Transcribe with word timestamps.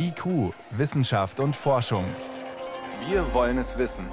IQ, 0.00 0.54
Wissenschaft 0.70 1.40
und 1.40 1.56
Forschung. 1.56 2.04
Wir 3.08 3.34
wollen 3.34 3.58
es 3.58 3.78
wissen. 3.78 4.06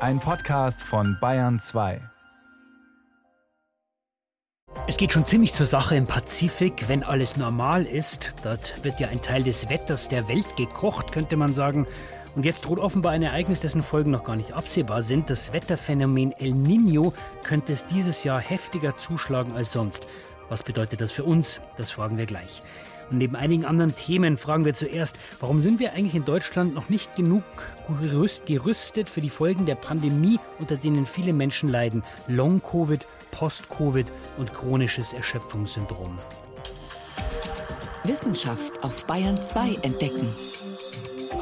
Ein 0.00 0.20
Podcast 0.20 0.82
von 0.82 1.16
Bayern 1.18 1.58
2. 1.58 2.00
Es 4.86 4.98
geht 4.98 5.12
schon 5.12 5.24
ziemlich 5.24 5.54
zur 5.54 5.64
Sache 5.64 5.96
im 5.96 6.06
Pazifik, 6.06 6.88
wenn 6.88 7.02
alles 7.02 7.38
normal 7.38 7.84
ist. 7.86 8.34
Dort 8.42 8.84
wird 8.84 9.00
ja 9.00 9.08
ein 9.08 9.22
Teil 9.22 9.42
des 9.42 9.70
Wetters 9.70 10.08
der 10.08 10.28
Welt 10.28 10.56
gekocht, 10.56 11.10
könnte 11.10 11.36
man 11.36 11.54
sagen. 11.54 11.86
Und 12.36 12.44
jetzt 12.44 12.66
droht 12.66 12.78
offenbar 12.78 13.12
ein 13.12 13.22
Ereignis, 13.22 13.60
dessen 13.60 13.82
Folgen 13.82 14.10
noch 14.10 14.24
gar 14.24 14.36
nicht 14.36 14.52
absehbar 14.52 15.02
sind. 15.02 15.30
Das 15.30 15.54
Wetterphänomen 15.54 16.32
El 16.32 16.52
Niño 16.52 17.14
könnte 17.44 17.72
es 17.72 17.86
dieses 17.86 18.24
Jahr 18.24 18.40
heftiger 18.40 18.94
zuschlagen 18.96 19.56
als 19.56 19.72
sonst. 19.72 20.06
Was 20.50 20.62
bedeutet 20.62 21.00
das 21.00 21.12
für 21.12 21.24
uns? 21.24 21.60
Das 21.78 21.90
fragen 21.90 22.18
wir 22.18 22.26
gleich. 22.26 22.62
Und 23.10 23.18
neben 23.18 23.36
einigen 23.36 23.64
anderen 23.64 23.94
Themen 23.94 24.36
fragen 24.36 24.64
wir 24.64 24.74
zuerst, 24.74 25.18
warum 25.40 25.60
sind 25.60 25.80
wir 25.80 25.92
eigentlich 25.92 26.14
in 26.14 26.24
Deutschland 26.24 26.74
noch 26.74 26.88
nicht 26.88 27.16
genug 27.16 27.42
gerüstet 28.44 29.08
für 29.08 29.20
die 29.22 29.30
Folgen 29.30 29.64
der 29.64 29.74
Pandemie, 29.74 30.38
unter 30.58 30.76
denen 30.76 31.06
viele 31.06 31.32
Menschen 31.32 31.70
leiden? 31.70 32.02
Long-Covid, 32.26 33.06
Post-Covid 33.30 34.06
und 34.36 34.52
chronisches 34.52 35.12
Erschöpfungssyndrom. 35.12 36.18
Wissenschaft 38.04 38.82
auf 38.82 39.06
Bayern 39.06 39.40
2 39.40 39.78
entdecken. 39.82 40.26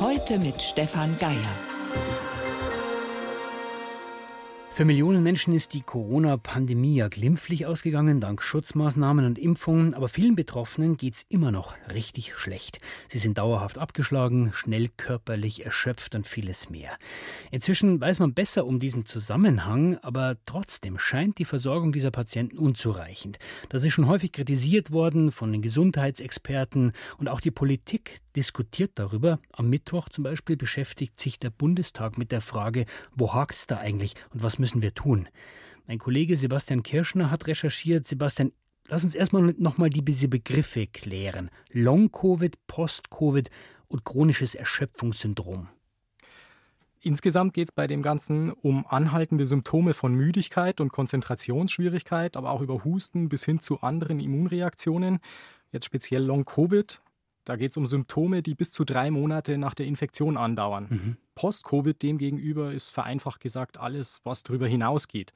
Heute 0.00 0.38
mit 0.38 0.60
Stefan 0.60 1.16
Geier. 1.18 1.75
Für 4.76 4.84
Millionen 4.84 5.22
Menschen 5.22 5.54
ist 5.54 5.72
die 5.72 5.80
Corona-Pandemie 5.80 6.96
ja 6.96 7.08
glimpflich 7.08 7.64
ausgegangen, 7.64 8.20
dank 8.20 8.42
Schutzmaßnahmen 8.42 9.24
und 9.24 9.38
Impfungen, 9.38 9.94
aber 9.94 10.06
vielen 10.06 10.36
Betroffenen 10.36 10.98
geht 10.98 11.14
es 11.14 11.24
immer 11.30 11.50
noch 11.50 11.74
richtig 11.94 12.36
schlecht. 12.36 12.80
Sie 13.08 13.16
sind 13.16 13.38
dauerhaft 13.38 13.78
abgeschlagen, 13.78 14.52
schnell 14.52 14.90
körperlich 14.94 15.64
erschöpft 15.64 16.14
und 16.14 16.26
vieles 16.26 16.68
mehr. 16.68 16.90
Inzwischen 17.50 18.02
weiß 18.02 18.18
man 18.18 18.34
besser 18.34 18.66
um 18.66 18.78
diesen 18.78 19.06
Zusammenhang, 19.06 19.96
aber 20.02 20.36
trotzdem 20.44 20.98
scheint 20.98 21.38
die 21.38 21.46
Versorgung 21.46 21.92
dieser 21.92 22.10
Patienten 22.10 22.58
unzureichend. 22.58 23.38
Das 23.70 23.82
ist 23.82 23.94
schon 23.94 24.08
häufig 24.08 24.32
kritisiert 24.32 24.92
worden 24.92 25.32
von 25.32 25.52
den 25.52 25.62
Gesundheitsexperten 25.62 26.92
und 27.16 27.30
auch 27.30 27.40
die 27.40 27.50
Politik 27.50 28.20
diskutiert 28.36 28.92
darüber. 28.96 29.40
Am 29.52 29.68
Mittwoch 29.68 30.08
zum 30.08 30.24
Beispiel 30.24 30.56
beschäftigt 30.56 31.18
sich 31.18 31.38
der 31.38 31.50
Bundestag 31.50 32.18
mit 32.18 32.30
der 32.30 32.40
Frage, 32.40 32.84
wo 33.14 33.34
hakt 33.34 33.54
es 33.54 33.66
da 33.66 33.78
eigentlich 33.78 34.14
und 34.32 34.42
was 34.42 34.58
müssen 34.58 34.82
wir 34.82 34.94
tun? 34.94 35.28
Mein 35.86 35.98
Kollege 35.98 36.36
Sebastian 36.36 36.82
Kirschner 36.82 37.30
hat 37.30 37.46
recherchiert. 37.46 38.06
Sebastian, 38.06 38.52
lass 38.88 39.04
uns 39.04 39.14
erstmal 39.14 39.54
nochmal 39.58 39.90
diese 39.90 40.28
Begriffe 40.28 40.86
klären. 40.86 41.50
Long-Covid, 41.72 42.66
Post-Covid 42.66 43.50
und 43.88 44.04
chronisches 44.04 44.54
Erschöpfungssyndrom. 44.54 45.68
Insgesamt 47.00 47.54
geht 47.54 47.68
es 47.68 47.72
bei 47.72 47.86
dem 47.86 48.02
Ganzen 48.02 48.50
um 48.50 48.84
anhaltende 48.84 49.46
Symptome 49.46 49.94
von 49.94 50.12
Müdigkeit 50.12 50.80
und 50.80 50.92
Konzentrationsschwierigkeit, 50.92 52.36
aber 52.36 52.50
auch 52.50 52.62
über 52.62 52.84
Husten 52.84 53.28
bis 53.28 53.44
hin 53.44 53.60
zu 53.60 53.80
anderen 53.80 54.18
Immunreaktionen. 54.18 55.20
Jetzt 55.70 55.86
speziell 55.86 56.24
Long-Covid 56.24 57.00
da 57.46 57.56
geht 57.56 57.70
es 57.70 57.76
um 57.76 57.86
Symptome, 57.86 58.42
die 58.42 58.54
bis 58.54 58.72
zu 58.72 58.84
drei 58.84 59.10
Monate 59.10 59.56
nach 59.56 59.72
der 59.72 59.86
Infektion 59.86 60.36
andauern. 60.36 60.86
Mhm. 60.90 61.16
Post-Covid 61.36 62.02
demgegenüber 62.02 62.72
ist 62.72 62.90
vereinfacht 62.90 63.40
gesagt 63.40 63.78
alles, 63.78 64.20
was 64.24 64.42
darüber 64.42 64.66
hinausgeht. 64.66 65.32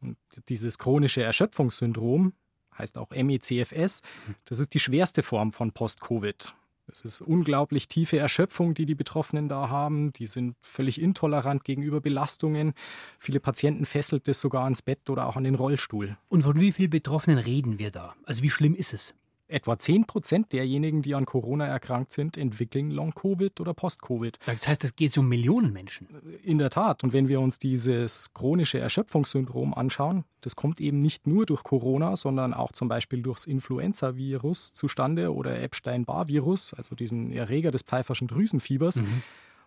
Und 0.00 0.16
dieses 0.48 0.78
chronische 0.78 1.22
Erschöpfungssyndrom, 1.22 2.34
heißt 2.78 2.98
auch 2.98 3.10
MECFS, 3.10 4.02
das 4.44 4.58
ist 4.60 4.74
die 4.74 4.78
schwerste 4.78 5.22
Form 5.22 5.50
von 5.50 5.72
Post-Covid. 5.72 6.54
Es 6.90 7.02
ist 7.02 7.20
unglaublich 7.20 7.88
tiefe 7.88 8.18
Erschöpfung, 8.18 8.74
die 8.74 8.86
die 8.86 8.94
Betroffenen 8.94 9.48
da 9.48 9.68
haben. 9.68 10.12
Die 10.14 10.26
sind 10.26 10.56
völlig 10.60 11.00
intolerant 11.00 11.64
gegenüber 11.64 12.00
Belastungen. 12.00 12.72
Viele 13.18 13.40
Patienten 13.40 13.84
fesselt 13.84 14.28
das 14.28 14.40
sogar 14.40 14.64
ans 14.64 14.82
Bett 14.82 15.10
oder 15.10 15.26
auch 15.26 15.36
an 15.36 15.44
den 15.44 15.54
Rollstuhl. 15.54 16.16
Und 16.28 16.42
von 16.42 16.58
wie 16.60 16.72
vielen 16.72 16.90
Betroffenen 16.90 17.38
reden 17.38 17.78
wir 17.78 17.90
da? 17.90 18.14
Also 18.24 18.42
wie 18.42 18.50
schlimm 18.50 18.74
ist 18.74 18.94
es? 18.94 19.14
Etwa 19.50 19.78
10 19.78 20.04
Prozent 20.04 20.52
derjenigen, 20.52 21.00
die 21.00 21.14
an 21.14 21.24
Corona 21.24 21.66
erkrankt 21.66 22.12
sind, 22.12 22.36
entwickeln 22.36 22.90
Long-Covid 22.90 23.60
oder 23.60 23.72
Post-Covid. 23.72 24.38
Das 24.44 24.68
heißt, 24.68 24.84
es 24.84 24.94
geht 24.94 25.16
um 25.16 25.26
Millionen 25.26 25.72
Menschen. 25.72 26.06
In 26.42 26.58
der 26.58 26.68
Tat. 26.68 27.02
Und 27.02 27.14
wenn 27.14 27.28
wir 27.28 27.40
uns 27.40 27.58
dieses 27.58 28.34
chronische 28.34 28.78
Erschöpfungssyndrom 28.78 29.72
anschauen, 29.72 30.24
das 30.42 30.54
kommt 30.54 30.82
eben 30.82 30.98
nicht 31.00 31.26
nur 31.26 31.46
durch 31.46 31.62
Corona, 31.62 32.16
sondern 32.16 32.52
auch 32.52 32.72
zum 32.72 32.88
Beispiel 32.88 33.22
durchs 33.22 33.46
Influenza-Virus 33.46 34.74
zustande 34.74 35.34
oder 35.34 35.60
Epstein-Barr-Virus, 35.62 36.74
also 36.74 36.94
diesen 36.94 37.32
Erreger 37.32 37.70
des 37.70 37.82
pfeiferschen 37.82 38.28
Drüsenfiebers. 38.28 38.96
Mhm. 38.96 39.22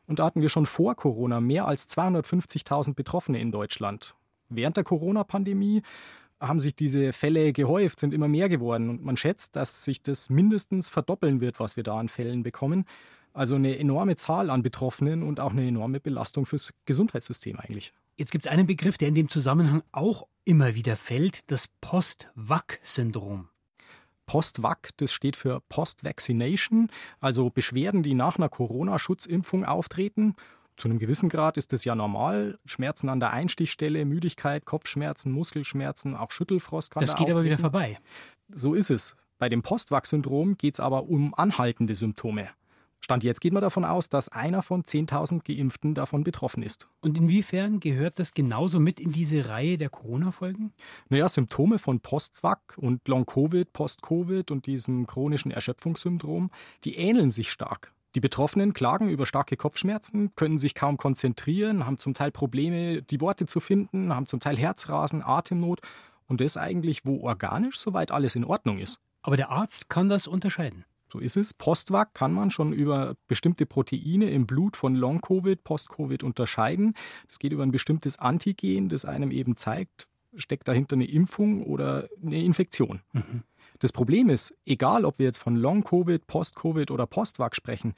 Und 0.06 0.20
da 0.20 0.26
hatten 0.26 0.42
wir 0.42 0.50
schon 0.50 0.68
vor 0.68 0.96
Corona 0.96 1.42
mehr 1.42 1.68
als 1.68 1.90
250.000 1.90 2.94
Betroffene 2.94 3.40
in 3.40 3.52
Deutschland. 3.52 4.14
Während 4.50 4.78
der 4.78 4.84
Corona-Pandemie 4.84 5.82
haben 6.42 6.60
sich 6.60 6.76
diese 6.76 7.14
Fälle 7.14 7.54
gehäuft, 7.54 8.00
sind 8.00 8.14
immer 8.14 8.28
mehr 8.28 8.50
geworden. 8.50 8.90
Und 8.90 9.04
man 9.04 9.16
schätzt, 9.16 9.56
dass 9.56 9.84
sich 9.84 10.02
das 10.02 10.30
mindestens 10.30 10.90
verdoppeln 10.90 11.40
wird, 11.40 11.60
was 11.60 11.78
wir 11.78 11.84
da 11.84 11.98
an 11.98 12.10
Fällen 12.10 12.44
bekommen. 12.44 12.86
Also 13.34 13.56
eine 13.56 13.78
enorme 13.78 14.18
Zahl 14.18 14.50
an 14.50 14.62
Betroffenen 14.62 15.24
und 15.24 15.40
auch 15.40 15.52
eine 15.52 15.66
enorme 15.66 16.00
Belastung 16.00 16.46
fürs 16.46 16.74
Gesundheitssystem 16.86 17.58
eigentlich. 17.60 17.94
Jetzt 18.18 18.32
gibt 18.32 18.46
es 18.46 18.52
einen 18.52 18.68
Begriff, 18.68 18.98
der 18.98 19.08
in 19.08 19.16
dem 19.16 19.30
Zusammenhang 19.30 19.84
auch 19.92 20.28
immer 20.44 20.76
wieder 20.76 20.96
fällt, 20.96 21.50
das 21.50 21.68
Post-Vac-Syndrom. 21.80 23.48
Post-Vac, 24.26 24.92
das 24.98 25.14
steht 25.14 25.36
für 25.36 25.62
Post-Vaccination, 25.70 26.90
also 27.20 27.50
Beschwerden, 27.50 28.04
die 28.04 28.14
nach 28.14 28.38
einer 28.38 28.50
Corona-Schutzimpfung 28.50 29.66
auftreten 29.66 30.36
zu 30.82 30.88
einem 30.88 30.98
gewissen 30.98 31.30
Grad 31.30 31.58
ist 31.58 31.74
das 31.74 31.86
ja 31.86 31.94
normal. 31.94 32.58
Schmerzen 32.66 33.08
an 33.10 33.20
der 33.20 33.32
Einstichstelle, 33.32 34.04
Müdigkeit, 34.04 34.66
Kopfschmerzen, 34.66 35.32
Muskelschmerzen, 35.32 36.16
auch 36.16 36.32
Schüttelfrost 36.32 36.92
kann 36.92 37.02
Das 37.02 37.12
da 37.12 37.18
geht 37.18 37.26
auftreten. 37.26 37.38
aber 37.38 37.46
wieder 37.46 37.58
vorbei. 37.60 38.00
So 38.52 38.74
ist 38.74 38.90
es. 38.90 39.16
Bei 39.38 39.48
dem 39.48 39.62
Postwachs-Syndrom 39.62 40.58
geht 40.58 40.74
es 40.74 40.80
aber 40.80 41.04
um 41.04 41.36
anhaltende 41.36 41.94
Symptome. 41.94 42.50
Stand 43.00 43.24
jetzt 43.24 43.42
geht 43.42 43.54
man 43.54 43.62
davon 43.62 43.86
aus, 43.86 44.10
dass 44.10 44.30
einer 44.30 44.64
von 44.64 44.84
10.000 44.84 45.44
Geimpften 45.44 45.94
davon 45.94 46.24
betroffen 46.24 46.64
ist. 46.64 46.88
Und 47.02 47.16
inwiefern 47.16 47.80
gehört 47.80 48.18
das 48.18 48.34
genauso 48.34 48.80
mit 48.80 49.00
in 49.00 49.12
diese 49.12 49.50
Reihe 49.50 49.78
der 49.78 49.90
Corona-Folgen? 49.90 50.74
Naja, 51.10 51.30
Symptome 51.30 51.78
von 51.78 52.00
Postvac 52.00 52.76
und 52.78 53.08
Long-Covid, 53.08 53.72
Post-Covid 53.72 54.50
und 54.50 54.66
diesem 54.66 55.06
chronischen 55.06 55.52
Erschöpfungssyndrom, 55.52 56.50
die 56.86 56.96
ähneln 56.96 57.32
sich 57.32 57.52
stark. 57.52 57.92
Die 58.16 58.20
Betroffenen 58.20 58.74
klagen 58.74 59.10
über 59.10 59.26
starke 59.26 59.56
Kopfschmerzen, 59.56 60.36
können 60.36 60.58
sich 60.58 60.76
kaum 60.76 60.98
konzentrieren, 60.98 61.86
haben 61.86 61.98
zum 61.98 62.14
Teil 62.14 62.32
Probleme, 62.32 63.02
die 63.02 63.22
Worte 63.22 63.46
zu 63.46 63.60
finden, 63.60 64.14
haben 64.14 64.28
zum 64.28 64.40
Teil 64.42 64.58
Herzrasen, 64.58 65.24
Atemnot 65.24 65.80
und 66.28 66.42
das 66.42 66.58
eigentlich, 66.58 67.06
wo 67.06 67.22
organisch 67.22 67.80
soweit 67.80 68.12
alles 68.12 68.36
in 68.36 68.44
Ordnung 68.44 68.80
ist. 68.80 69.00
Aber 69.22 69.38
der 69.38 69.50
Arzt 69.50 69.90
kann 69.90 70.10
das 70.10 70.28
unterscheiden. 70.28 70.86
So 71.12 71.20
ist 71.20 71.36
es. 71.36 71.54
Postvac 71.54 72.14
kann 72.14 72.32
man 72.34 72.52
schon 72.52 72.72
über 72.74 73.16
bestimmte 73.28 73.66
Proteine 73.66 74.30
im 74.30 74.48
Blut 74.48 74.78
von 74.78 74.96
Long-Covid, 74.96 75.64
Post-Covid 75.64 76.24
unterscheiden. 76.24 76.94
Das 77.28 77.38
geht 77.38 77.52
über 77.52 77.64
ein 77.64 77.72
bestimmtes 77.72 78.18
Antigen, 78.18 78.88
das 78.88 79.04
einem 79.04 79.32
eben 79.32 79.58
zeigt, 79.58 80.08
steckt 80.36 80.68
dahinter 80.68 80.96
eine 80.96 81.10
Impfung 81.10 81.64
oder 81.64 82.08
eine 82.24 82.42
Infektion. 82.42 83.02
Mhm. 83.12 83.44
Das 83.82 83.92
Problem 83.92 84.30
ist, 84.30 84.54
egal 84.68 85.06
ob 85.06 85.18
wir 85.18 85.26
jetzt 85.26 85.40
von 85.40 85.56
Long-Covid, 85.56 86.28
Post-Covid 86.28 86.92
oder 86.92 87.08
Postvac 87.08 87.56
sprechen, 87.56 87.96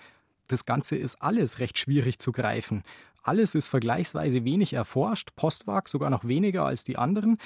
das 0.48 0.66
Ganze 0.66 0.96
ist 0.96 1.22
alles 1.22 1.60
recht 1.60 1.78
schwierig 1.78 2.20
zu 2.20 2.32
greifen. 2.32 2.84
Alles 3.22 3.54
ist 3.54 3.68
vergleichsweise 3.68 4.46
wenig 4.46 4.72
erforscht, 4.72 5.36
Postvac 5.36 5.90
sogar 5.90 6.10
noch 6.10 6.26
weniger 6.26 6.64
als 6.64 6.86
die 6.86 6.98
anderen. 6.98 7.38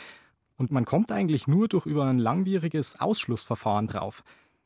Und 0.56 0.70
man 0.70 0.86
kommt 0.86 1.12
eigentlich 1.12 1.48
nur 1.48 1.68
durch 1.68 1.88
über 1.88 2.06
ein 2.06 2.20
langwieriges 2.20 3.00
Ausschlussverfahren 3.00 3.88
drauf. 3.88 4.24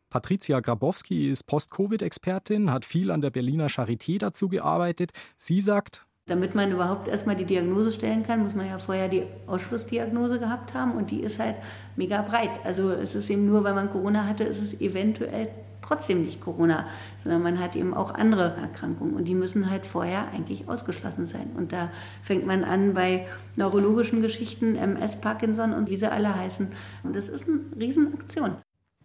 Patricia 0.09 0.59
Grabowski 0.59 1.29
ist 1.29 1.43
Post-Covid-Expertin, 1.43 2.71
hat 2.71 2.83
viel 2.83 3.09
an 3.09 3.21
der 3.21 3.29
Berliner 3.29 3.67
Charité 3.67 4.17
dazu 4.17 4.49
gearbeitet. 4.49 5.13
Sie 5.37 5.61
sagt, 5.61 6.05
damit 6.31 6.55
man 6.55 6.71
überhaupt 6.71 7.09
erstmal 7.09 7.35
die 7.35 7.43
Diagnose 7.43 7.91
stellen 7.91 8.23
kann, 8.23 8.41
muss 8.41 8.55
man 8.55 8.65
ja 8.65 8.77
vorher 8.77 9.09
die 9.09 9.23
Ausschlussdiagnose 9.47 10.39
gehabt 10.39 10.73
haben 10.73 10.93
und 10.93 11.11
die 11.11 11.19
ist 11.19 11.39
halt 11.39 11.57
mega 11.97 12.21
breit. 12.21 12.51
Also 12.63 12.89
es 12.91 13.15
ist 13.15 13.29
eben 13.29 13.45
nur, 13.45 13.65
weil 13.65 13.73
man 13.73 13.89
Corona 13.89 14.25
hatte, 14.25 14.45
ist 14.45 14.61
es 14.61 14.79
eventuell 14.79 15.49
trotzdem 15.81 16.23
nicht 16.23 16.39
Corona, 16.39 16.85
sondern 17.17 17.43
man 17.43 17.59
hat 17.59 17.75
eben 17.75 17.93
auch 17.93 18.13
andere 18.13 18.55
Erkrankungen 18.61 19.13
und 19.13 19.27
die 19.27 19.35
müssen 19.35 19.69
halt 19.69 19.85
vorher 19.85 20.29
eigentlich 20.33 20.69
ausgeschlossen 20.69 21.25
sein. 21.25 21.51
Und 21.57 21.73
da 21.73 21.89
fängt 22.23 22.47
man 22.47 22.63
an 22.63 22.93
bei 22.93 23.27
neurologischen 23.57 24.21
Geschichten, 24.21 24.77
MS, 24.77 25.19
Parkinson 25.19 25.73
und 25.73 25.89
wie 25.89 25.97
sie 25.97 26.09
alle 26.09 26.33
heißen. 26.33 26.69
Und 27.03 27.13
das 27.13 27.27
ist 27.27 27.49
eine 27.49 27.59
Riesenaktion. 27.77 28.55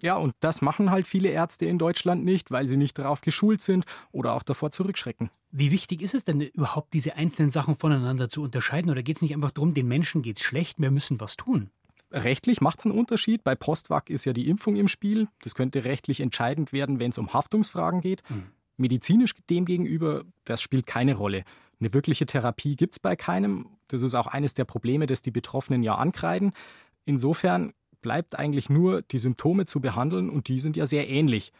Ja, 0.06 0.14
und 0.14 0.37
das 0.38 0.62
machen 0.62 0.93
halt 0.93 1.05
viele 1.05 1.31
Ärzte 1.31 1.67
in 1.67 1.79
Deutschland 1.79 2.25
nicht, 2.25 2.53
weil 2.53 2.69
sie 2.69 2.76
nicht 2.76 2.97
darauf 2.97 3.23
geschult 3.23 3.61
sind 3.61 3.85
oder 4.12 4.35
auch 4.35 4.44
davor 4.44 4.70
zurückschrecken. 4.70 5.31
Wie 5.50 5.73
wichtig 5.73 6.00
ist 6.00 6.14
es 6.14 6.25
denn 6.25 6.41
überhaupt, 6.41 6.94
diese 6.94 7.17
einzelnen 7.17 7.50
Sachen 7.50 7.75
voneinander 7.75 8.31
zu 8.31 8.44
unterscheiden? 8.44 8.88
Oder 8.88 9.03
geht 9.03 9.17
es 9.17 9.23
nicht 9.23 9.35
einfach 9.35 9.50
darum, 9.50 9.75
den 9.75 9.88
Menschen 9.88 10.23
geht 10.23 10.38
es 10.38 10.44
schlecht, 10.44 10.79
wir 10.79 10.93
müssen 10.93 11.19
was 11.19 11.37
tun? 11.37 11.70
Rechtlich 12.12 12.61
macht 12.61 12.79
es 12.79 12.87
einen 12.87 12.97
Unterschied. 12.97 13.43
Bei 13.43 13.56
Postwag 13.56 14.08
ist 14.08 14.25
ja 14.25 14.32
die 14.32 14.49
Impfung 14.49 14.76
im 14.76 14.87
Spiel. 14.87 15.26
Das 15.43 15.56
könnte 15.56 15.85
rechtlich 15.85 16.20
entscheidend 16.20 16.73
werden, 16.73 17.00
wenn 17.00 17.11
es 17.11 17.19
um 17.19 17.32
Haftungsfragen 17.32 18.00
geht. 18.00 18.23
Hm. 18.29 18.44
Medizinisch 18.76 19.32
demgegenüber, 19.50 20.23
das 20.44 20.62
spielt 20.62 20.87
keine 20.87 21.17
Rolle. 21.17 21.43
Eine 21.81 21.93
wirkliche 21.93 22.26
Therapie 22.26 22.76
gibt 22.76 22.94
es 22.94 23.00
bei 23.00 23.17
keinem. 23.17 23.70
Das 23.88 24.03
ist 24.03 24.14
auch 24.14 24.29
eines 24.29 24.55
der 24.55 24.67
Probleme, 24.67 25.08
das 25.08 25.20
die 25.20 25.32
Betroffenen 25.32 25.82
ja 25.82 25.97
ankreiden. 25.97 26.53
Insofern 27.06 27.73
bleibt 28.06 28.38
eigentlich 28.38 28.70
nur, 28.70 29.03
die 29.03 29.19
Symptome 29.19 29.64
zu 29.64 29.81
behandeln 29.81 30.31
und 30.31 30.47
die 30.47 30.61
sind 30.61 30.76
ja 30.76 30.87
sehr 30.87 31.08
ähnlich. 31.08 31.50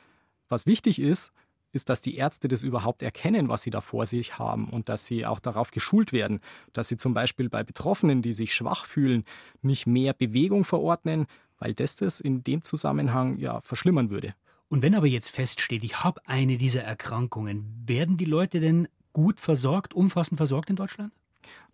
Was 0.49 0.65
wichtig 0.65 1.01
ist, 1.01 1.33
ist, 1.73 1.89
dass 1.89 2.01
die 2.01 2.15
Ärzte 2.15 2.47
das 2.47 2.63
überhaupt 2.63 3.03
erkennen, 3.03 3.49
was 3.49 3.63
sie 3.63 3.71
da 3.71 3.81
vor 3.81 4.07
sich 4.07 4.39
haben 4.39 4.69
und 4.69 4.89
dass 4.89 5.07
sie 5.07 5.27
auch 5.27 5.41
darauf 5.41 5.73
geschult 5.73 6.13
werden, 6.13 6.39
dass 6.73 6.87
sie 6.87 6.99
zum 6.99 7.15
Beispiel 7.15 7.49
bei 7.49 7.65
Betroffenen, 7.65 8.23
die 8.23 8.33
sich 8.33 8.55
schwach 8.55 8.85
fühlen, 8.85 9.25
nicht 9.61 9.89
mehr 9.89 10.13
Bewegung 10.13 10.63
verordnen, 10.63 11.27
weil 11.59 11.75
das 11.75 11.97
das 11.97 12.21
in 12.21 12.45
dem 12.45 12.63
Zusammenhang 12.63 13.39
ja 13.39 13.61
verschlimmern 13.61 14.11
würde. 14.11 14.33
Und 14.69 14.83
wenn 14.83 14.95
aber 14.95 15.09
jetzt 15.09 15.31
feststeht, 15.31 15.83
ich 15.83 16.05
habe 16.05 16.21
eine 16.27 16.59
dieser 16.59 16.85
Erkrankungen, 16.85 17.83
werden 17.87 18.19
die 18.19 18.25
Leute 18.25 18.61
denn 18.61 18.87
gut 19.13 19.41
versorgt, 19.41 19.95
umfassend 19.95 20.37
versorgt 20.37 20.71
in 20.71 20.77
Deutschland? 20.77 21.13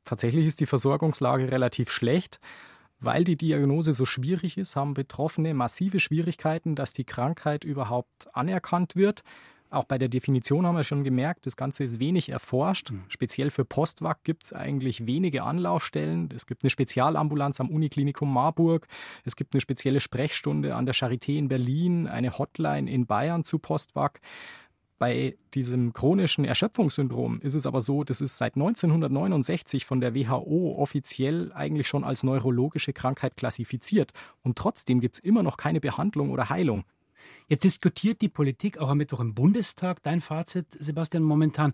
Tatsächlich 0.06 0.46
ist 0.46 0.60
die 0.60 0.66
Versorgungslage 0.66 1.52
relativ 1.52 1.90
schlecht. 1.90 2.40
Weil 3.02 3.24
die 3.24 3.36
Diagnose 3.36 3.94
so 3.94 4.06
schwierig 4.06 4.56
ist, 4.56 4.76
haben 4.76 4.94
Betroffene 4.94 5.54
massive 5.54 5.98
Schwierigkeiten, 5.98 6.76
dass 6.76 6.92
die 6.92 7.04
Krankheit 7.04 7.64
überhaupt 7.64 8.28
anerkannt 8.32 8.94
wird. 8.94 9.24
Auch 9.70 9.84
bei 9.84 9.96
der 9.96 10.08
Definition 10.08 10.66
haben 10.66 10.76
wir 10.76 10.84
schon 10.84 11.02
gemerkt, 11.02 11.46
das 11.46 11.56
Ganze 11.56 11.82
ist 11.82 11.98
wenig 11.98 12.28
erforscht. 12.28 12.90
Mhm. 12.90 13.04
Speziell 13.08 13.50
für 13.50 13.64
Postwag 13.64 14.22
gibt 14.22 14.44
es 14.44 14.52
eigentlich 14.52 15.06
wenige 15.06 15.44
Anlaufstellen. 15.44 16.28
Es 16.34 16.46
gibt 16.46 16.62
eine 16.62 16.70
Spezialambulanz 16.70 17.58
am 17.58 17.70
Uniklinikum 17.70 18.32
Marburg. 18.32 18.86
Es 19.24 19.34
gibt 19.34 19.54
eine 19.54 19.62
spezielle 19.62 20.00
Sprechstunde 20.00 20.76
an 20.76 20.84
der 20.84 20.94
Charité 20.94 21.38
in 21.38 21.48
Berlin, 21.48 22.06
eine 22.06 22.38
Hotline 22.38 22.88
in 22.88 23.06
Bayern 23.06 23.44
zu 23.44 23.58
Postwag. 23.58 24.20
Bei 25.02 25.36
diesem 25.52 25.92
chronischen 25.92 26.44
Erschöpfungssyndrom 26.44 27.40
ist 27.40 27.56
es 27.56 27.66
aber 27.66 27.80
so, 27.80 28.04
das 28.04 28.20
ist 28.20 28.38
seit 28.38 28.54
1969 28.54 29.84
von 29.84 30.00
der 30.00 30.14
WHO 30.14 30.76
offiziell 30.78 31.50
eigentlich 31.54 31.88
schon 31.88 32.04
als 32.04 32.22
neurologische 32.22 32.92
Krankheit 32.92 33.36
klassifiziert. 33.36 34.12
Und 34.44 34.56
trotzdem 34.56 35.00
gibt 35.00 35.16
es 35.16 35.18
immer 35.18 35.42
noch 35.42 35.56
keine 35.56 35.80
Behandlung 35.80 36.30
oder 36.30 36.50
Heilung. 36.50 36.84
Jetzt 37.48 37.64
diskutiert 37.64 38.22
die 38.22 38.28
Politik 38.28 38.78
auch 38.78 38.90
am 38.90 38.98
Mittwoch 38.98 39.18
im 39.18 39.34
Bundestag. 39.34 40.04
Dein 40.04 40.20
Fazit, 40.20 40.66
Sebastian, 40.78 41.24
momentan. 41.24 41.72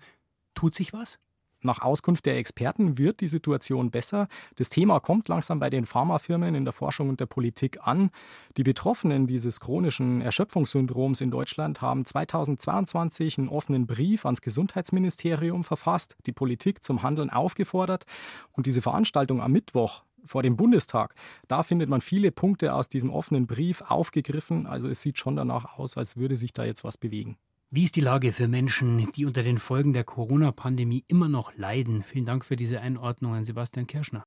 Tut 0.55 0.75
sich 0.75 0.95
was? 0.95 1.19
Nach 1.61 1.81
Auskunft 1.83 2.27
der 2.27 2.37
Experten 2.37 2.99
wird 2.99 3.21
die 3.21 3.29
Situation 3.29 3.91
besser. 3.91 4.29
Das 4.57 4.71
Thema 4.71 5.01
kommt 5.01 5.29
langsam 5.29 5.59
bei 5.59 5.71
den 5.71 5.87
Pharmafirmen 5.87 6.55
in 6.55 6.65
der 6.65 6.73
Forschung 6.73 7.09
und 7.09 7.21
der 7.21 7.27
Politik 7.27 7.79
an. 7.83 8.11
Die 8.57 8.63
Betroffenen 8.63 9.27
dieses 9.27 9.61
chronischen 9.61 10.21
Erschöpfungssyndroms 10.21 11.21
in 11.21 11.31
Deutschland 11.31 11.81
haben 11.81 12.05
2022 12.05 13.39
einen 13.39 13.49
offenen 13.49 13.87
Brief 13.87 14.25
ans 14.25 14.41
Gesundheitsministerium 14.41 15.65
verfasst, 15.65 16.17
die 16.27 16.33
Politik 16.33 16.83
zum 16.85 17.03
Handeln 17.03 17.31
aufgefordert. 17.31 18.05
Und 18.53 18.67
diese 18.67 18.83
Veranstaltung 18.83 19.43
am 19.43 19.53
Mittwoch 19.53 20.05
vor 20.25 20.43
dem 20.43 20.57
Bundestag. 20.57 21.15
Da 21.49 21.63
findet 21.63 21.89
man 21.89 22.01
viele 22.01 22.31
Punkte 22.31 22.75
aus 22.75 22.89
diesem 22.89 23.11
offenen 23.11 23.47
Brief 23.47 23.83
aufgegriffen. 23.83 24.67
Also 24.67 24.89
es 24.89 25.01
sieht 25.01 25.19
schon 25.19 25.37
danach 25.37 25.79
aus, 25.79 25.97
als 25.97 26.17
würde 26.17 26.37
sich 26.37 26.53
da 26.53 26.65
jetzt 26.65 26.85
was 26.85 26.99
bewegen. 26.99 27.37
Wie 27.71 27.85
ist 27.85 27.97
die 27.97 28.01
Lage 28.01 28.33
für 28.33 28.49
Menschen, 28.49 29.13
die 29.13 29.27
unter 29.27 29.43
den 29.43 29.59
Folgen 29.59 29.93
der 29.93 30.03
Corona-Pandemie 30.03 31.05
immer 31.07 31.29
noch 31.29 31.55
leiden? 31.55 32.03
Vielen 32.03 32.25
Dank 32.25 32.47
für 32.47 32.57
diese 32.57 32.81
Einordnung 32.81 33.35
an 33.35 33.45
Sebastian 33.45 33.87
Kirschner. 33.87 34.25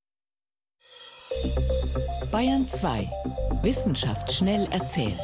Bayern 2.30 2.68
2. 2.68 3.10
Wissenschaft 3.62 4.32
schnell 4.32 4.68
erzählt. 4.70 5.18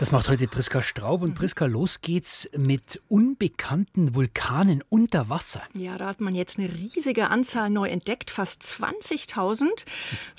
Das 0.00 0.12
macht 0.12 0.30
heute 0.30 0.48
Priska 0.48 0.80
Straub. 0.80 1.20
Und 1.20 1.34
Priska, 1.34 1.66
los 1.66 2.00
geht's 2.00 2.48
mit 2.56 3.02
unbekannten 3.08 4.14
Vulkanen 4.14 4.82
unter 4.88 5.28
Wasser. 5.28 5.60
Ja, 5.74 5.98
da 5.98 6.06
hat 6.06 6.22
man 6.22 6.34
jetzt 6.34 6.58
eine 6.58 6.74
riesige 6.74 7.28
Anzahl 7.28 7.68
neu 7.68 7.86
entdeckt, 7.86 8.30
fast 8.30 8.62
20.000. 8.62 9.66